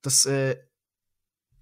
[0.00, 0.66] Das, äh,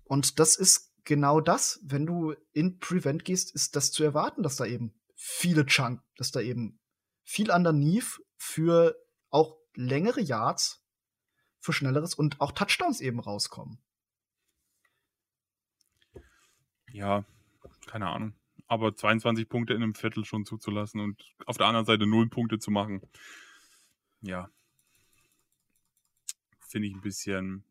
[0.04, 4.54] und das ist genau das, wenn du in Prevent gehst, ist das zu erwarten, dass
[4.54, 6.78] da eben viele Chunk, dass da eben
[7.22, 8.96] viel underneath für
[9.30, 10.84] auch längere Yards,
[11.58, 13.78] für schnelleres und auch Touchdowns eben rauskommen.
[16.92, 17.24] Ja,
[17.86, 18.34] keine Ahnung.
[18.66, 22.58] Aber 22 Punkte in einem Viertel schon zuzulassen und auf der anderen Seite 0 Punkte
[22.58, 23.02] zu machen,
[24.20, 24.48] ja,
[26.68, 27.64] finde ich ein bisschen,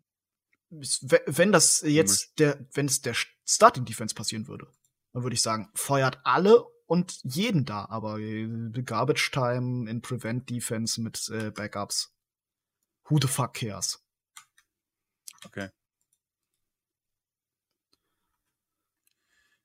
[0.69, 3.15] wenn das jetzt der, wenn es der
[3.45, 4.71] Starting Defense passieren würde,
[5.13, 8.47] dann würde ich sagen, feuert alle und jeden da, aber äh,
[8.83, 12.15] Garbage Time in Prevent Defense mit äh, Backups.
[13.05, 14.05] Who the fuck cares?
[15.43, 15.69] Okay.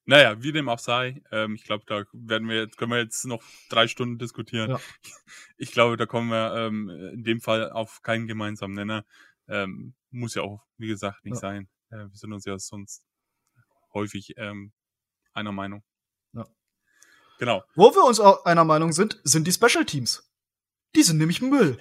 [0.06, 3.26] Naja, wie dem auch sei, ähm, ich glaube, da werden wir jetzt, können wir jetzt
[3.26, 4.70] noch drei Stunden diskutieren.
[4.70, 4.80] Ja.
[5.58, 9.04] Ich glaube, da kommen wir ähm, in dem Fall auf keinen gemeinsamen Nenner.
[9.48, 11.40] Ähm, muss ja auch, wie gesagt, nicht ja.
[11.40, 11.68] sein.
[11.90, 13.04] Äh, wir sind uns ja sonst
[13.92, 14.72] häufig ähm,
[15.34, 15.82] einer Meinung.
[17.38, 17.62] Genau.
[17.74, 20.28] Wo wir uns auch einer Meinung sind, sind die Special Teams.
[20.94, 21.78] Die sind nämlich Müll.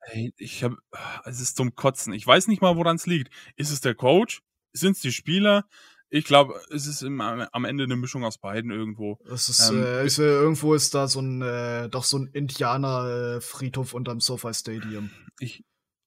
[0.00, 0.76] Hey, ich habe,
[1.24, 2.12] es ist zum Kotzen.
[2.12, 3.32] Ich weiß nicht mal, woran es liegt.
[3.56, 4.42] Ist es der Coach?
[4.72, 5.66] Sind es die Spieler?
[6.10, 9.18] Ich glaube, es ist im, am Ende eine Mischung aus beiden irgendwo.
[9.28, 12.28] Es ist, ähm, äh, ist äh, irgendwo ist da so ein, äh, doch so ein
[12.28, 15.10] Indianer-Friedhof äh, unterm SoFi Stadium.
[15.40, 15.64] Ich,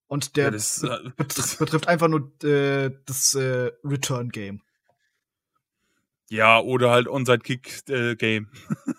[0.08, 4.62] und der ja, das, äh, betrifft, betrifft einfach nur äh, das äh, Return Game.
[6.30, 8.52] Ja, oder halt Onside Kick äh, Game.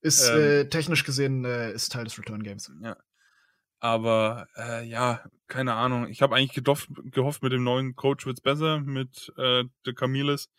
[0.00, 2.70] ist ähm, äh, technisch gesehen äh, ist Teil des Return Games.
[2.82, 2.96] Ja.
[3.80, 6.08] Aber äh, ja, keine Ahnung.
[6.08, 10.50] Ich habe eigentlich gehofft, gehofft, mit dem neuen Coach wird's besser, mit äh, De Camiles.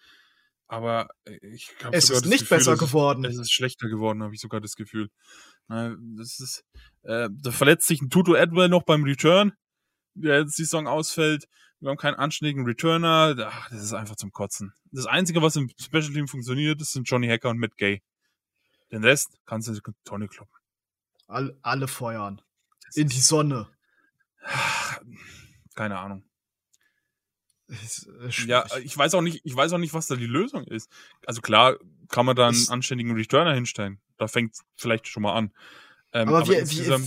[0.67, 3.25] Aber äh, ich glaube, es ist nicht Gefühl, besser geworden.
[3.25, 5.09] Es ist schlechter geworden, habe ich sogar das Gefühl.
[5.67, 6.63] Das ist,
[7.03, 9.53] äh, da verletzt sich ein Tutu Edwell noch beim Return
[10.19, 11.47] der jetzt die Saison ausfällt.
[11.79, 13.35] Wir haben keinen anständigen Returner.
[13.47, 14.73] Ach, das ist einfach zum Kotzen.
[14.91, 18.01] Das Einzige, was im Special Team funktioniert, das sind Johnny Hacker und Matt Gay.
[18.91, 20.55] Den Rest kannst du Tonne kloppen.
[21.27, 22.41] All, alle feuern.
[22.85, 23.69] Das In die Sonne.
[25.75, 26.23] Keine Ahnung.
[28.47, 30.91] Ja, ich weiß auch nicht, ich weiß auch nicht, was da die Lösung ist.
[31.27, 31.77] Also klar,
[32.09, 34.01] kann man da einen anständigen Returner hinstellen.
[34.17, 35.53] Da fängt vielleicht schon mal an.
[36.11, 36.99] Ähm, aber, aber wir, wir,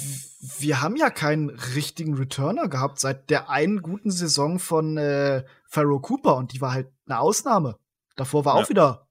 [0.58, 6.00] wir haben ja keinen richtigen Returner gehabt seit der einen guten Saison von äh, Pharaoh
[6.00, 7.78] Cooper und die war halt eine Ausnahme.
[8.16, 8.62] Davor war ja.
[8.62, 9.08] auch wieder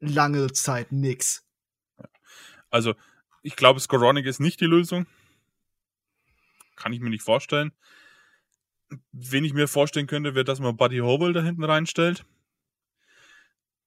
[0.00, 1.46] lange Zeit nix.
[2.70, 2.94] Also,
[3.42, 5.06] ich glaube, Skoronik ist nicht die Lösung.
[6.76, 7.72] Kann ich mir nicht vorstellen.
[9.12, 12.24] Wen ich mir vorstellen könnte, wäre, dass man Buddy Hobel da hinten reinstellt.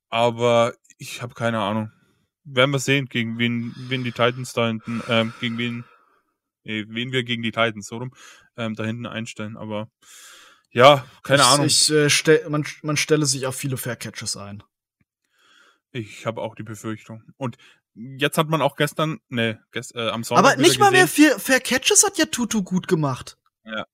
[0.10, 1.92] Aber ich habe keine Ahnung
[2.44, 5.86] werden wir sehen, gegen wen, wen die Titans da hinten, ähm, gegen wen
[6.64, 8.14] nee, wen wir gegen die Titans so rum
[8.58, 9.58] ähm, da hinten einstellen.
[9.58, 9.90] Aber
[10.72, 11.66] ja, keine ich, Ahnung.
[11.68, 14.64] Ich, äh, stell, man, man stelle sich auf viele Fair Catches ein.
[15.92, 17.24] Ich habe auch die Befürchtung.
[17.38, 17.58] Und
[17.94, 20.54] jetzt hat man auch gestern, ne, gest, äh, am Sonntag.
[20.54, 23.38] Aber nicht mal mehr Fair, Fair Catches hat ja Tutu gut gemacht.
[23.64, 23.86] Ja.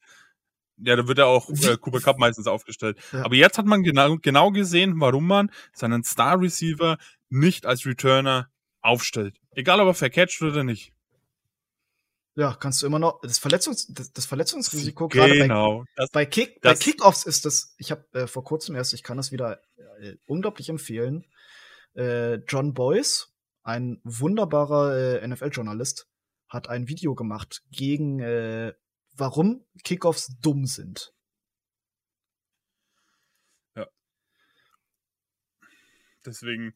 [0.82, 2.98] Ja, da wird ja auch äh, Cooper Cup meistens aufgestellt.
[3.12, 3.26] Ja.
[3.26, 6.98] Aber jetzt hat man genau, genau gesehen, warum man seinen Star Receiver
[7.30, 8.52] nicht als Returner
[8.82, 9.40] aufstellt.
[9.52, 10.94] Egal, ob er vercatcht oder nicht.
[12.36, 15.84] Ja, kannst du immer noch das Verletzungs das, das Verletzungsrisiko gerade bei, Genau.
[15.96, 17.76] Das, bei Kick das- bei Kickoffs ist das.
[17.78, 19.62] Ich habe äh, vor kurzem erst, ich kann das wieder
[20.00, 21.26] äh, unglaublich empfehlen.
[21.96, 26.08] Äh, John Boyce, ein wunderbarer äh, NFL-Journalist,
[26.48, 28.74] hat ein Video gemacht gegen äh,
[29.14, 31.14] warum Kickoffs dumm sind.
[36.26, 36.74] deswegen,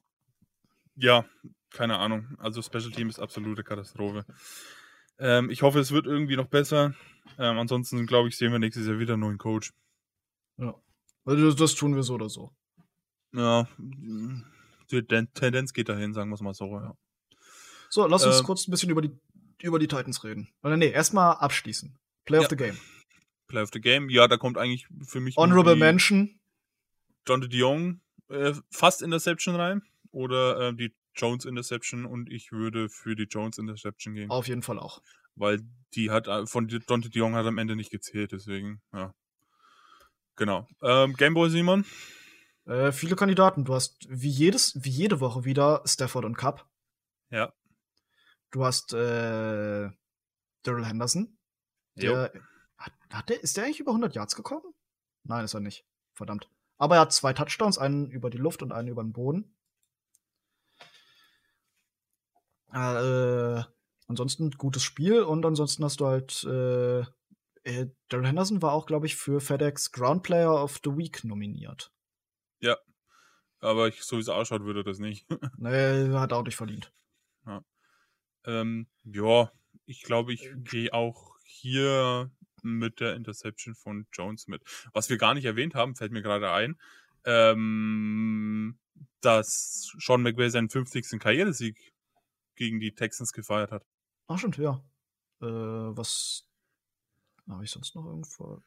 [0.96, 1.26] ja,
[1.72, 2.36] keine Ahnung.
[2.40, 4.26] Also Special Team ist absolute Katastrophe.
[5.20, 6.94] Ähm, ich hoffe, es wird irgendwie noch besser.
[7.38, 9.72] Ähm, ansonsten, glaube ich, sehen wir nächstes Jahr wieder einen neuen Coach.
[10.58, 10.76] Ja.
[11.26, 12.52] Also das, tun wir so oder so.
[13.34, 16.66] Ja, die Ten- Tendenz geht dahin, sagen wir es mal so.
[16.80, 16.96] Ja.
[17.90, 19.12] So, lass uns Ähm, kurz ein bisschen über die
[19.62, 20.50] über die Titans reden.
[20.62, 21.98] Oder nee, erstmal abschließen.
[22.26, 22.50] Play of Ja.
[22.50, 22.78] the Game.
[23.48, 26.40] Play of the Game, ja, da kommt eigentlich für mich Honorable Mention.
[27.26, 29.82] John de Jong äh, fast Interception rein
[30.14, 34.64] oder äh, die Jones Interception und ich würde für die Jones Interception gehen, Auf jeden
[34.64, 35.02] Fall auch.
[35.36, 35.62] weil
[35.94, 39.14] die hat äh, von John de Jong hat am Ende nicht gezählt, deswegen ja.
[40.36, 40.68] Genau.
[40.82, 41.86] Ähm, Gameboy Simon,
[42.66, 43.66] Äh, viele Kandidaten.
[43.66, 46.68] Du hast wie jedes, wie jede Woche wieder Stafford und Cup.
[47.30, 47.52] ja.
[48.52, 49.90] Du hast äh,
[50.62, 51.38] Daryl Henderson.
[51.96, 52.32] Der,
[52.78, 54.62] hat, hat der, ist der eigentlich über 100 Yards gekommen?
[55.24, 55.86] Nein, ist er nicht.
[56.14, 56.48] Verdammt.
[56.78, 59.56] Aber er hat zwei Touchdowns, einen über die Luft und einen über den Boden.
[62.74, 63.64] Äh,
[64.08, 67.02] ansonsten gutes Spiel und ansonsten hast du halt äh,
[67.66, 71.94] äh, Daryl Henderson war auch, glaube ich, für FedEx Ground Player of the Week nominiert.
[73.64, 75.26] Aber ich, so wie es ausschaut, würde das nicht.
[75.58, 76.92] Nee, hat auch nicht verdient.
[78.46, 79.52] ähm, ja,
[79.86, 82.30] ich glaube, ich gehe auch hier
[82.62, 84.64] mit der Interception von Jones mit.
[84.92, 86.78] Was wir gar nicht erwähnt haben, fällt mir gerade ein,
[87.26, 88.78] ähm,
[89.22, 91.20] dass Sean McVay seinen 50.
[91.20, 91.93] Karrieresieg
[92.56, 93.86] gegen die Texans gefeiert hat.
[94.28, 94.84] Ach, stimmt, ja.
[95.42, 96.48] Äh, was
[97.50, 98.62] habe ich sonst noch irgendwo?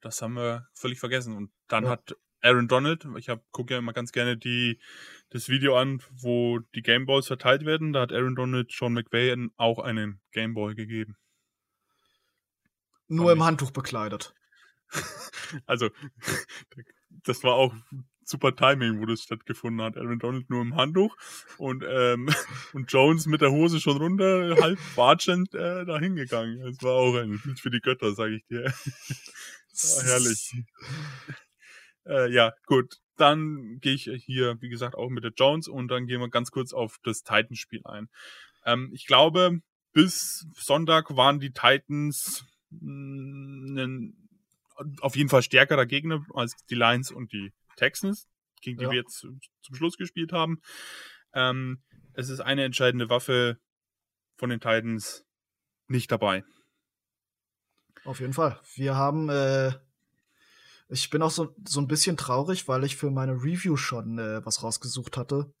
[0.00, 1.36] Das haben wir völlig vergessen.
[1.36, 1.90] Und dann Ja.
[1.90, 4.80] hat Aaron Donald, ich gucke ja immer ganz gerne die,
[5.30, 7.92] das Video an, wo die Gameballs verteilt werden.
[7.92, 11.16] Da hat Aaron Donald Sean McVay auch einen Gameball gegeben.
[13.08, 14.34] Nur im Handtuch bekleidet.
[15.64, 15.88] Also,
[17.08, 17.74] das war auch
[18.28, 19.96] super Timing, wo das stattgefunden hat.
[19.96, 21.16] Aaron Donald nur im Handtuch
[21.56, 22.28] und, ähm,
[22.72, 26.60] und Jones mit der Hose schon runter, halb watschend äh, da hingegangen.
[26.62, 28.72] Das war auch ein Bild für die Götter, sage ich dir.
[29.80, 30.54] Ah, herrlich.
[32.06, 32.96] äh, ja, gut.
[33.16, 36.50] Dann gehe ich hier, wie gesagt, auch mit der Jones und dann gehen wir ganz
[36.50, 38.08] kurz auf das Titans-Spiel ein.
[38.64, 39.60] Ähm, ich glaube,
[39.92, 44.28] bis Sonntag waren die Titans mh, ein,
[45.00, 48.28] auf jeden Fall stärkerer Gegner als die Lions und die Texans,
[48.60, 48.90] gegen die Ja.
[48.90, 50.60] wir jetzt zum Schluss gespielt haben.
[51.32, 51.82] Ähm,
[52.14, 53.58] es ist eine entscheidende Waffe
[54.36, 55.24] von den Titans
[55.86, 56.44] nicht dabei.
[58.04, 58.60] Auf jeden Fall.
[58.74, 59.72] Wir haben, äh,
[60.88, 64.44] ich bin auch so, so ein bisschen traurig, weil ich für meine Review schon äh,
[64.44, 65.52] was rausgesucht hatte.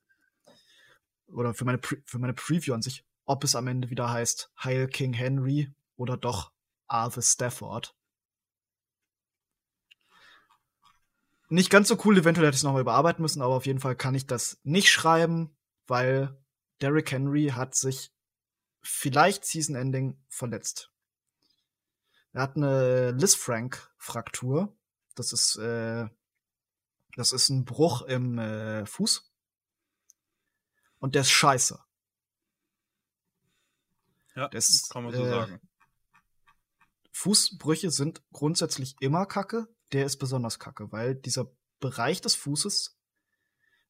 [1.26, 4.50] Oder für meine, Pre für meine Preview an sich, ob es am Ende wieder heißt
[4.64, 6.52] Heil King Henry oder doch
[6.86, 7.94] Arthur Stafford.
[11.48, 13.96] Nicht ganz so cool, eventuell hätte ich es nochmal überarbeiten müssen, aber auf jeden Fall
[13.96, 16.36] kann ich das nicht schreiben, weil
[16.80, 18.12] Derrick Henry hat sich
[18.82, 20.92] vielleicht Season Ending verletzt.
[22.32, 24.76] Er hat eine Liz Frank Fraktur.
[25.14, 26.08] Das ist äh,
[27.16, 29.32] das ist ein Bruch im äh, Fuß.
[31.00, 31.82] Und der ist scheiße.
[34.36, 35.60] Ja, Das, kann man so äh, sagen.
[37.10, 39.66] Fußbrüche sind grundsätzlich immer Kacke.
[39.92, 42.98] Der ist besonders Kacke, weil dieser Bereich des Fußes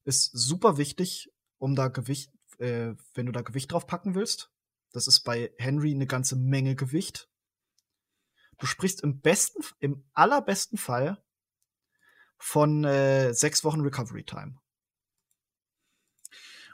[0.05, 4.51] ist super wichtig, um da Gewicht, äh, wenn du da Gewicht drauf packen willst.
[4.91, 7.29] Das ist bei Henry eine ganze Menge Gewicht.
[8.57, 11.23] Du sprichst im besten, im allerbesten Fall
[12.37, 14.57] von äh, sechs Wochen Recovery Time.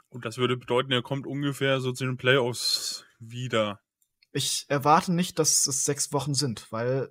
[0.08, 3.80] Und das würde bedeuten, er kommt ungefähr so zu den Playoffs wieder.
[4.32, 7.10] Ich erwarte nicht, dass es sechs Wochen sind, weil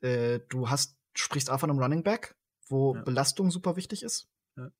[0.00, 2.36] äh, du hast, du sprichst auch von einem Running Back,
[2.68, 3.02] wo Ja.
[3.02, 4.28] Belastung super wichtig ist.
[4.56, 4.70] Ja.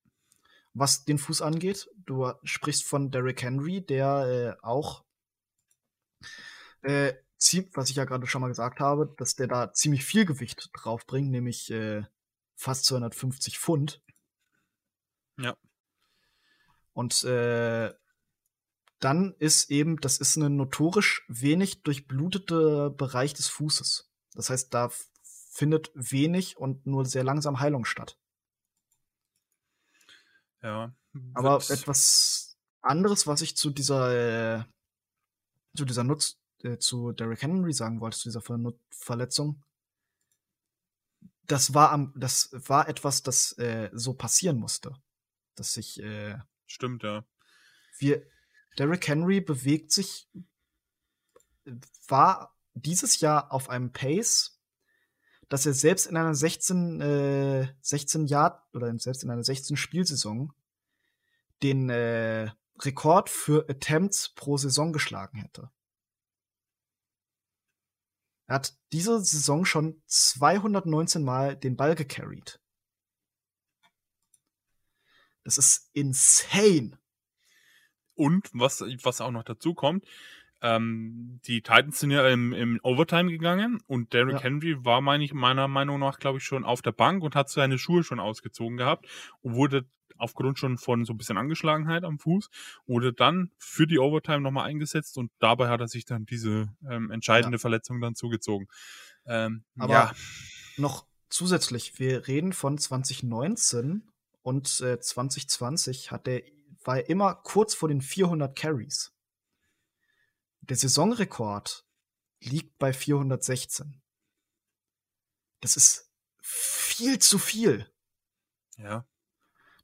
[0.72, 1.88] Was den Fuß angeht.
[1.96, 5.04] Du sprichst von Derrick Henry, der äh, auch
[6.82, 7.14] äh,
[7.74, 11.06] was ich ja gerade schon mal gesagt habe, dass der da ziemlich viel Gewicht drauf
[11.06, 12.02] bringt, nämlich äh,
[12.56, 14.02] fast 250 Pfund.
[15.38, 15.56] Ja.
[16.94, 17.92] Und äh,
[19.00, 24.10] dann ist eben, das ist ein notorisch wenig durchbluteter Bereich des Fußes.
[24.32, 24.90] Das heißt, da
[25.54, 28.18] findet wenig und nur sehr langsam Heilung statt.
[30.62, 30.92] Ja.
[31.34, 34.64] Aber etwas anderes, was ich zu dieser, äh,
[35.76, 38.58] zu dieser Nutz, äh, zu Derrick Henry sagen wollte, zu dieser Ver
[38.90, 39.62] Verletzung,
[41.46, 44.96] das war am, das war etwas, das äh, so passieren musste.
[45.54, 46.36] Dass sich, äh,
[46.66, 47.24] Stimmt, ja.
[47.98, 48.26] Wir,
[48.76, 50.28] Derrick Henry bewegt sich,
[52.08, 54.53] war dieses Jahr auf einem Pace,
[55.54, 60.52] dass er selbst in einer 16, äh, 16 Jahr oder selbst in einer 16 Spielsaison
[61.62, 62.50] den äh,
[62.80, 65.70] Rekord für Attempts pro Saison geschlagen hätte.
[68.46, 72.58] Er hat diese Saison schon 219 Mal den Ball gecarried.
[75.44, 76.98] Das ist insane.
[78.14, 80.04] Und was, was auch noch dazu kommt,
[80.64, 84.42] ähm, die Titans sind ja im, im Overtime gegangen und Derrick ja.
[84.44, 87.50] Henry war, meine ich, meiner Meinung nach, glaube ich, schon auf der Bank und hat
[87.50, 89.06] seine Schuhe schon ausgezogen gehabt
[89.42, 89.84] und wurde
[90.16, 92.48] aufgrund schon von so ein bisschen Angeschlagenheit am Fuß,
[92.86, 97.10] wurde dann für die Overtime nochmal eingesetzt und dabei hat er sich dann diese ähm,
[97.10, 97.60] entscheidende ja.
[97.60, 98.66] Verletzung dann zugezogen.
[99.26, 100.12] Ähm, Aber ja.
[100.78, 104.10] noch zusätzlich, wir reden von 2019
[104.40, 106.42] und äh, 2020 hat er,
[106.84, 109.13] war er immer kurz vor den 400 Carries.
[110.68, 111.86] Der Saisonrekord
[112.40, 114.02] liegt bei 416.
[115.60, 116.10] Das ist
[116.40, 117.90] viel zu viel.
[118.76, 119.06] Ja.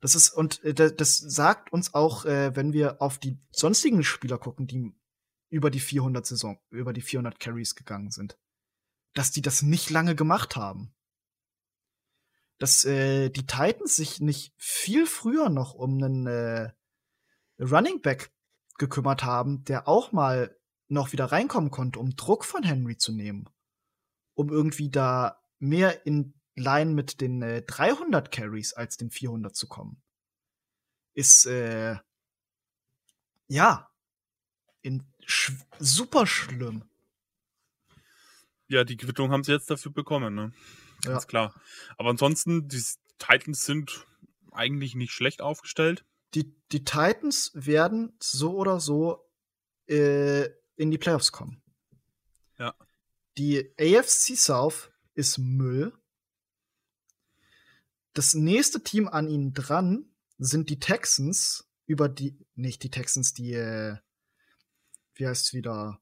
[0.00, 4.38] Das ist, und äh, das sagt uns auch, äh, wenn wir auf die sonstigen Spieler
[4.38, 4.94] gucken, die
[5.50, 8.38] über die 400 Saison, über die 400 Carries gegangen sind,
[9.14, 10.94] dass die das nicht lange gemacht haben.
[12.58, 16.72] Dass äh, die Titans sich nicht viel früher noch um einen äh,
[17.58, 18.32] Running Back
[18.78, 20.56] gekümmert haben, der auch mal
[20.90, 23.48] noch wieder reinkommen konnte, um Druck von Henry zu nehmen,
[24.34, 29.68] um irgendwie da mehr in Line mit den äh, 300 Carries als den 400 zu
[29.68, 30.02] kommen,
[31.14, 31.96] ist äh,
[33.46, 33.90] ja
[34.82, 36.84] in sch super schlimm.
[38.68, 40.52] Ja, die Quittung haben sie jetzt dafür bekommen, ne?
[41.02, 41.28] Ganz ja.
[41.28, 41.60] klar.
[41.96, 42.82] Aber ansonsten, die
[43.18, 44.06] Titans sind
[44.52, 46.04] eigentlich nicht schlecht aufgestellt.
[46.34, 49.28] Die, die Titans werden so oder so
[49.88, 50.48] äh,
[50.80, 51.62] in die Playoffs kommen.
[52.58, 52.74] Ja.
[53.36, 55.92] Die AFC South ist Müll.
[58.14, 60.06] Das nächste Team an ihnen dran
[60.38, 63.98] sind die Texans, über die, nicht die Texans, die, äh,
[65.14, 66.00] wie heißt es wieder,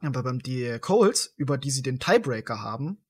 [0.00, 3.02] aber beim die Colts, über die sie den Tiebreaker haben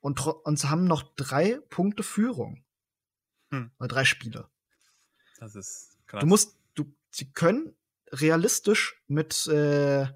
[0.00, 2.64] und, und haben noch drei Punkte Führung.
[3.50, 3.70] Hm.
[3.78, 4.48] Oder drei Spiele.
[5.38, 6.20] Das ist krass.
[6.20, 7.76] Du musst, du, sie können
[8.12, 10.06] realistisch mit äh,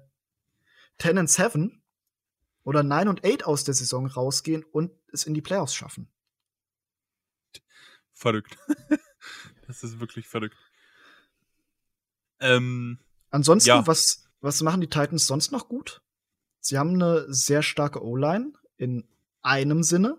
[0.99, 1.83] 10 and 7
[2.63, 6.11] oder 9 und 8 aus der Saison rausgehen und es in die Playoffs schaffen
[8.21, 8.57] verrückt.
[9.67, 10.55] das ist wirklich verrückt.
[12.39, 13.87] Ähm, Ansonsten, ja.
[13.87, 16.01] was, was machen die Titans sonst noch gut?
[16.59, 19.07] Sie haben eine sehr starke O-Line in
[19.41, 20.17] einem Sinne.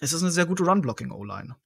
[0.00, 1.56] Es ist eine sehr gute Run-Blocking-O-Line.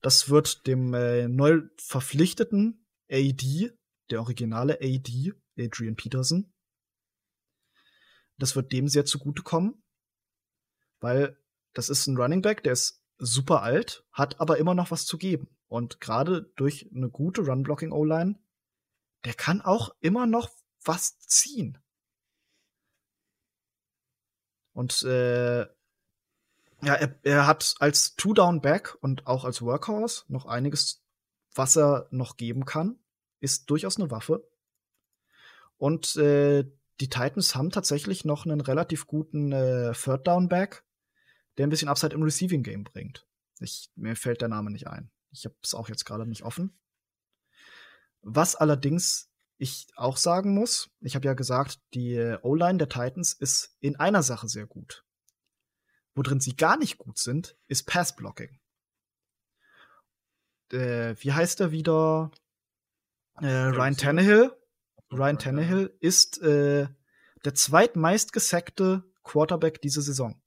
[0.00, 3.72] Das wird dem äh, neu verpflichteten AD,
[4.10, 6.52] der originale AD, Adrian Peterson,
[8.40, 9.82] das wird dem sehr zugutekommen,
[11.00, 11.38] weil
[11.74, 15.18] das ist ein Running Back, der ist super alt, hat aber immer noch was zu
[15.18, 15.54] geben.
[15.68, 18.42] Und gerade durch eine gute Run-Blocking-O-Line,
[19.24, 20.50] der kann auch immer noch
[20.82, 21.78] was ziehen.
[24.72, 25.66] Und äh,
[26.82, 31.02] ja, er, er hat als Two-Down-Back und auch als Workhorse noch einiges,
[31.54, 32.98] was er noch geben kann.
[33.40, 34.48] Ist durchaus eine Waffe.
[35.76, 36.64] Und äh,
[37.00, 40.84] die Titans haben tatsächlich noch einen relativ guten äh, Third-Down-Back,
[41.56, 43.26] der ein bisschen Upside im Receiving Game bringt.
[43.60, 45.10] Ich, mir fällt der Name nicht ein.
[45.30, 46.78] Ich habe es auch jetzt gerade nicht offen.
[48.22, 53.76] Was allerdings ich auch sagen muss, ich habe ja gesagt, die O-Line der Titans ist
[53.80, 55.04] in einer Sache sehr gut.
[56.14, 58.58] Worin sie gar nicht gut sind, ist Pass-Blocking.
[60.72, 62.30] Äh, wie heißt er wieder?
[63.40, 64.56] Äh, Ryan Tannehill.
[65.12, 66.88] Ryan Tannehill ist äh,
[67.44, 70.40] der zweitmeist gesackte Quarterback diese Saison.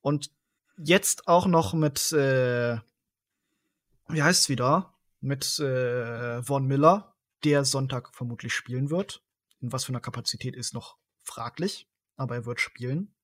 [0.00, 0.30] Und
[0.76, 2.78] jetzt auch noch mit, äh,
[4.08, 4.96] wie heißt es wieder?
[5.20, 7.14] mit äh, Von Miller,
[7.44, 9.22] der Sonntag vermutlich spielen wird.
[9.60, 13.14] In was für einer Kapazität ist noch fraglich, aber er wird spielen.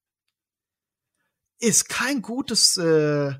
[1.58, 3.34] Ist kein gutes äh,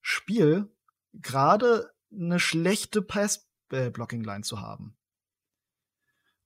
[0.00, 0.70] Spiel,
[1.12, 4.96] gerade eine schlechte Pass-Blocking-Line zu haben.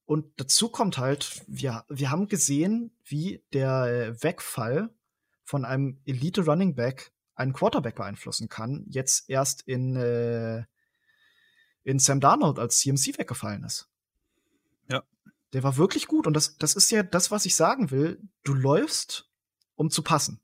[0.04, 4.90] Und dazu kommt halt, wir, wir haben gesehen, wie der äh, Wegfall
[5.44, 10.64] von einem Elite Running Back einen Quarterback beeinflussen kann, jetzt erst in, äh,
[11.82, 13.88] in Sam Darnold als CMC weggefallen ist.
[14.88, 15.02] Ja.
[15.52, 18.20] Der war wirklich gut und das, das ist ja das, was ich sagen will.
[18.42, 19.30] Du läufst,
[19.74, 20.40] um zu passen.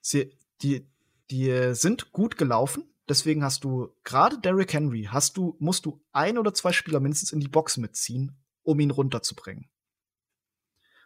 [0.00, 0.88] Sie, die,
[1.30, 6.38] die sind gut gelaufen, deswegen hast du gerade Derrick Henry, hast du, musst du ein
[6.38, 9.68] oder zwei Spieler mindestens in die Box mitziehen, um ihn runterzubringen.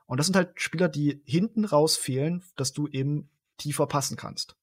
[0.07, 4.57] Und das sind halt Spieler, die hinten raus fehlen, dass du eben tiefer passen kannst.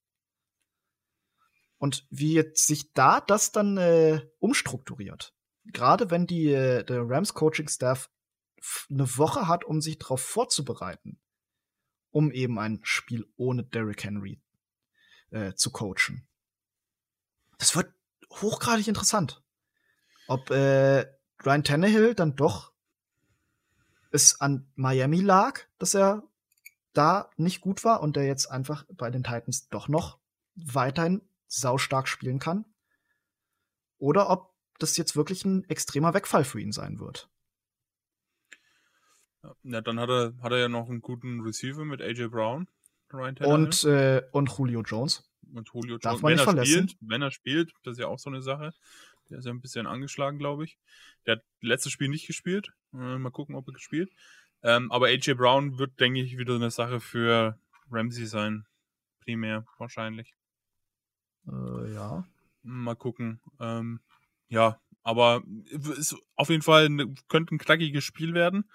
[1.78, 5.34] Und wie jetzt sich da das dann äh, umstrukturiert,
[5.73, 8.10] gerade wenn die äh, der Rams Coaching Staff
[8.89, 11.19] eine Woche hat, um sich darauf vorzubereiten,
[12.11, 14.41] um eben ein Spiel ohne Derrick Henry
[15.31, 16.27] äh, zu coachen.
[17.57, 17.94] Das wird
[18.31, 19.44] hochgradig interessant.
[20.27, 21.06] Ob äh,
[21.45, 22.73] Ryan Tannehill dann doch
[24.11, 26.23] es an Miami lag, dass er
[26.94, 30.19] da nicht gut war und der jetzt einfach bei den Titans doch noch
[30.56, 32.65] weiterhin saustark spielen kann.
[33.99, 37.29] Oder ob das jetzt wirklich ein extremer Wegfall für ihn sein wird.
[39.63, 42.67] Ja, dann hat er, hat er ja noch einen guten Receiver mit AJ Brown.
[43.11, 45.23] und, äh, und Julio Jones.
[45.53, 46.21] Und Julio Darf Jones.
[46.21, 46.89] man Wenn nicht er verlassen.
[46.89, 48.73] spielt, wenn er spielt, das ist ja auch so eine Sache.
[49.29, 50.77] Der ist ja ein bisschen angeschlagen, glaube ich.
[51.25, 52.73] Der hat letztes Spiel nicht gespielt.
[52.93, 54.11] Äh, mal gucken, ob er gespielt.
[54.63, 57.57] Ähm, aber AJ Brown wird, denke ich, wieder eine Sache für
[57.91, 58.65] Ramsey sein.
[59.21, 60.35] Primär, wahrscheinlich.
[61.47, 62.25] Äh, ja.
[62.63, 63.39] Mal gucken.
[63.59, 63.99] Ähm,
[64.49, 65.41] ja, aber
[65.72, 68.69] ist auf jeden Fall eine, könnte ein knackiges Spiel werden.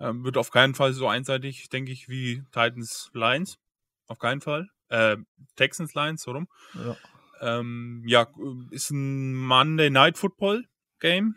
[0.00, 3.58] Ähm, wird auf keinen Fall so einseitig, denke ich, wie Titans Lions.
[4.06, 4.68] Auf keinen Fall.
[4.88, 5.16] Äh,
[5.56, 6.48] Texans Lions, so rum.
[6.74, 6.96] ja.
[7.40, 8.26] Ähm, ja,
[8.70, 10.64] ist ein Monday Night Football
[11.00, 11.36] Game,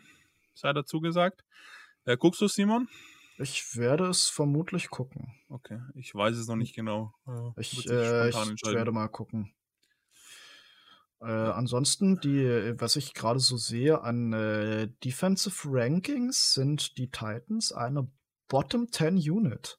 [0.54, 1.44] sei dazu gesagt.
[2.04, 2.88] Äh, guckst du Simon?
[3.38, 5.34] Ich werde es vermutlich gucken.
[5.48, 7.12] Okay, ich weiß es noch nicht genau.
[7.26, 8.34] Äh, Ich, äh, ich
[8.64, 9.52] werde mal gucken.
[11.20, 17.72] Äh, ansonsten, die, was ich gerade so sehe an äh, Defensive Rankings, sind die Titans
[17.72, 18.08] eine
[18.48, 19.78] Bottom 10 Unit.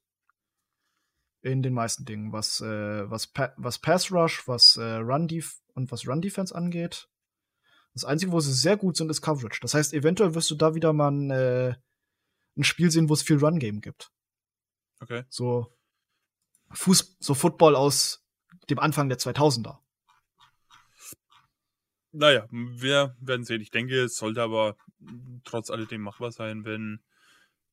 [1.42, 5.62] In den meisten Dingen, was, äh, was, pa was Pass Rush, was äh, Run Def
[5.74, 7.08] und was Run Defense angeht.
[7.94, 9.60] Das Einzige, wo sie sehr gut sind, ist Coverage.
[9.62, 11.76] Das heißt, eventuell wirst du da wieder mal ein, äh,
[12.58, 14.12] ein Spiel sehen, wo es viel Run Game gibt.
[15.00, 15.24] Okay.
[15.30, 15.74] So
[16.72, 18.28] Fuß, so Football aus
[18.70, 19.80] dem Anfang der 2000er.
[22.12, 23.62] Naja, wir werden sehen.
[23.62, 24.76] Ich denke, es sollte aber
[25.44, 27.02] trotz alledem machbar sein, wenn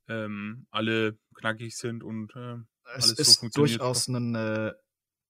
[0.09, 2.57] ähm, alle knackig sind und äh,
[2.97, 3.81] Es alles so ist funktioniert.
[3.81, 4.73] durchaus ein, äh,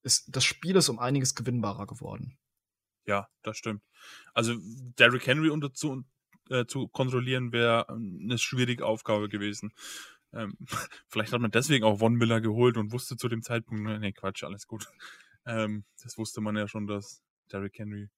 [0.02, 2.36] ist, das Spiel ist um einiges gewinnbarer geworden.
[3.06, 3.82] Ja, das stimmt.
[4.34, 4.56] Also
[4.98, 6.04] Derrick Henry unter zu,
[6.50, 9.72] äh, zu kontrollieren wäre eine schwierige Aufgabe gewesen.
[10.32, 10.56] Ähm,
[11.08, 14.12] vielleicht hat man deswegen auch Von Miller geholt und wusste zu dem Zeitpunkt, ne, nee,
[14.12, 14.86] Quatsch, alles gut.
[15.48, 17.22] Ähm, das wusste man ja schon, dass
[17.52, 18.08] Derrick Henry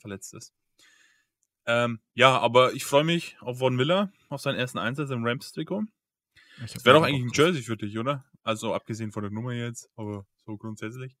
[0.00, 0.52] verletzt ist.
[1.66, 5.84] Ähm, ja, aber ich freue mich auf Von Miller, auf seinen ersten Einsatz im Rams-Trikot.
[6.60, 8.24] Das wäre doch eigentlich ein Jersey für dich, oder?
[8.42, 11.16] Also abgesehen von der Nummer jetzt, aber so grundsätzlich.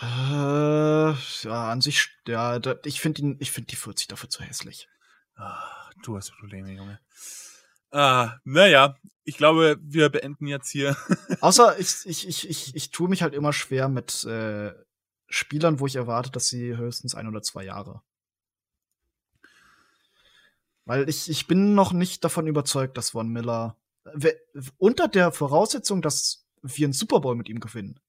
[0.00, 4.88] Äh, ja, an sich, ja, da, ich finde finde die 40 dafür zu hässlich.
[5.36, 7.00] Ah, du hast Probleme, Junge.
[7.90, 10.96] Ah, naja, ich glaube, wir beenden jetzt hier.
[11.40, 14.72] Außer ich, ich, ich, ich, ich tue mich halt immer schwer mit äh,
[15.28, 18.02] Spielern, wo ich erwarte, dass sie höchstens ein oder zwei Jahre.
[20.84, 23.76] Weil ich, ich bin noch nicht davon überzeugt, dass Von Miller
[24.78, 28.00] unter der Voraussetzung, dass wir einen Super Bowl mit ihm gewinnen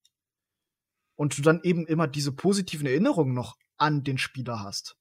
[1.16, 4.96] und du dann eben immer diese positiven Erinnerungen noch an den Spieler hast,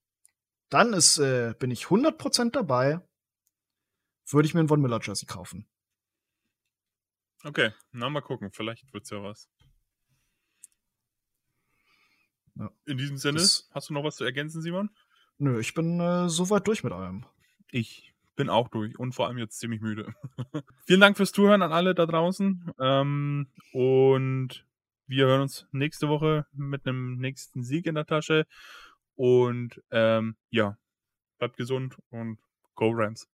[0.69, 2.99] dann ist, äh, bin ich 100% dabei,
[4.29, 5.67] würde ich mir ein Von Miller Jersey kaufen.
[7.43, 9.47] Okay, na mal gucken, vielleicht wird's ja was.
[12.57, 12.71] Ja.
[12.85, 14.89] In diesem Sinne, Das- hast du noch was zu ergänzen, Simon?
[15.37, 17.25] Nö, ich bin äh, soweit durch mit allem.
[17.71, 20.13] Ich bin auch durch und vor allem jetzt ziemlich müde.
[20.85, 22.71] Vielen Dank fürs Zuhören an alle da draußen.
[22.79, 24.65] Ähm, und
[25.07, 28.45] wir hören uns nächste Woche mit einem nächsten Sieg in der Tasche.
[29.15, 30.77] Und ähm, ja,
[31.39, 32.39] bleibt gesund und
[32.75, 33.27] go Rams.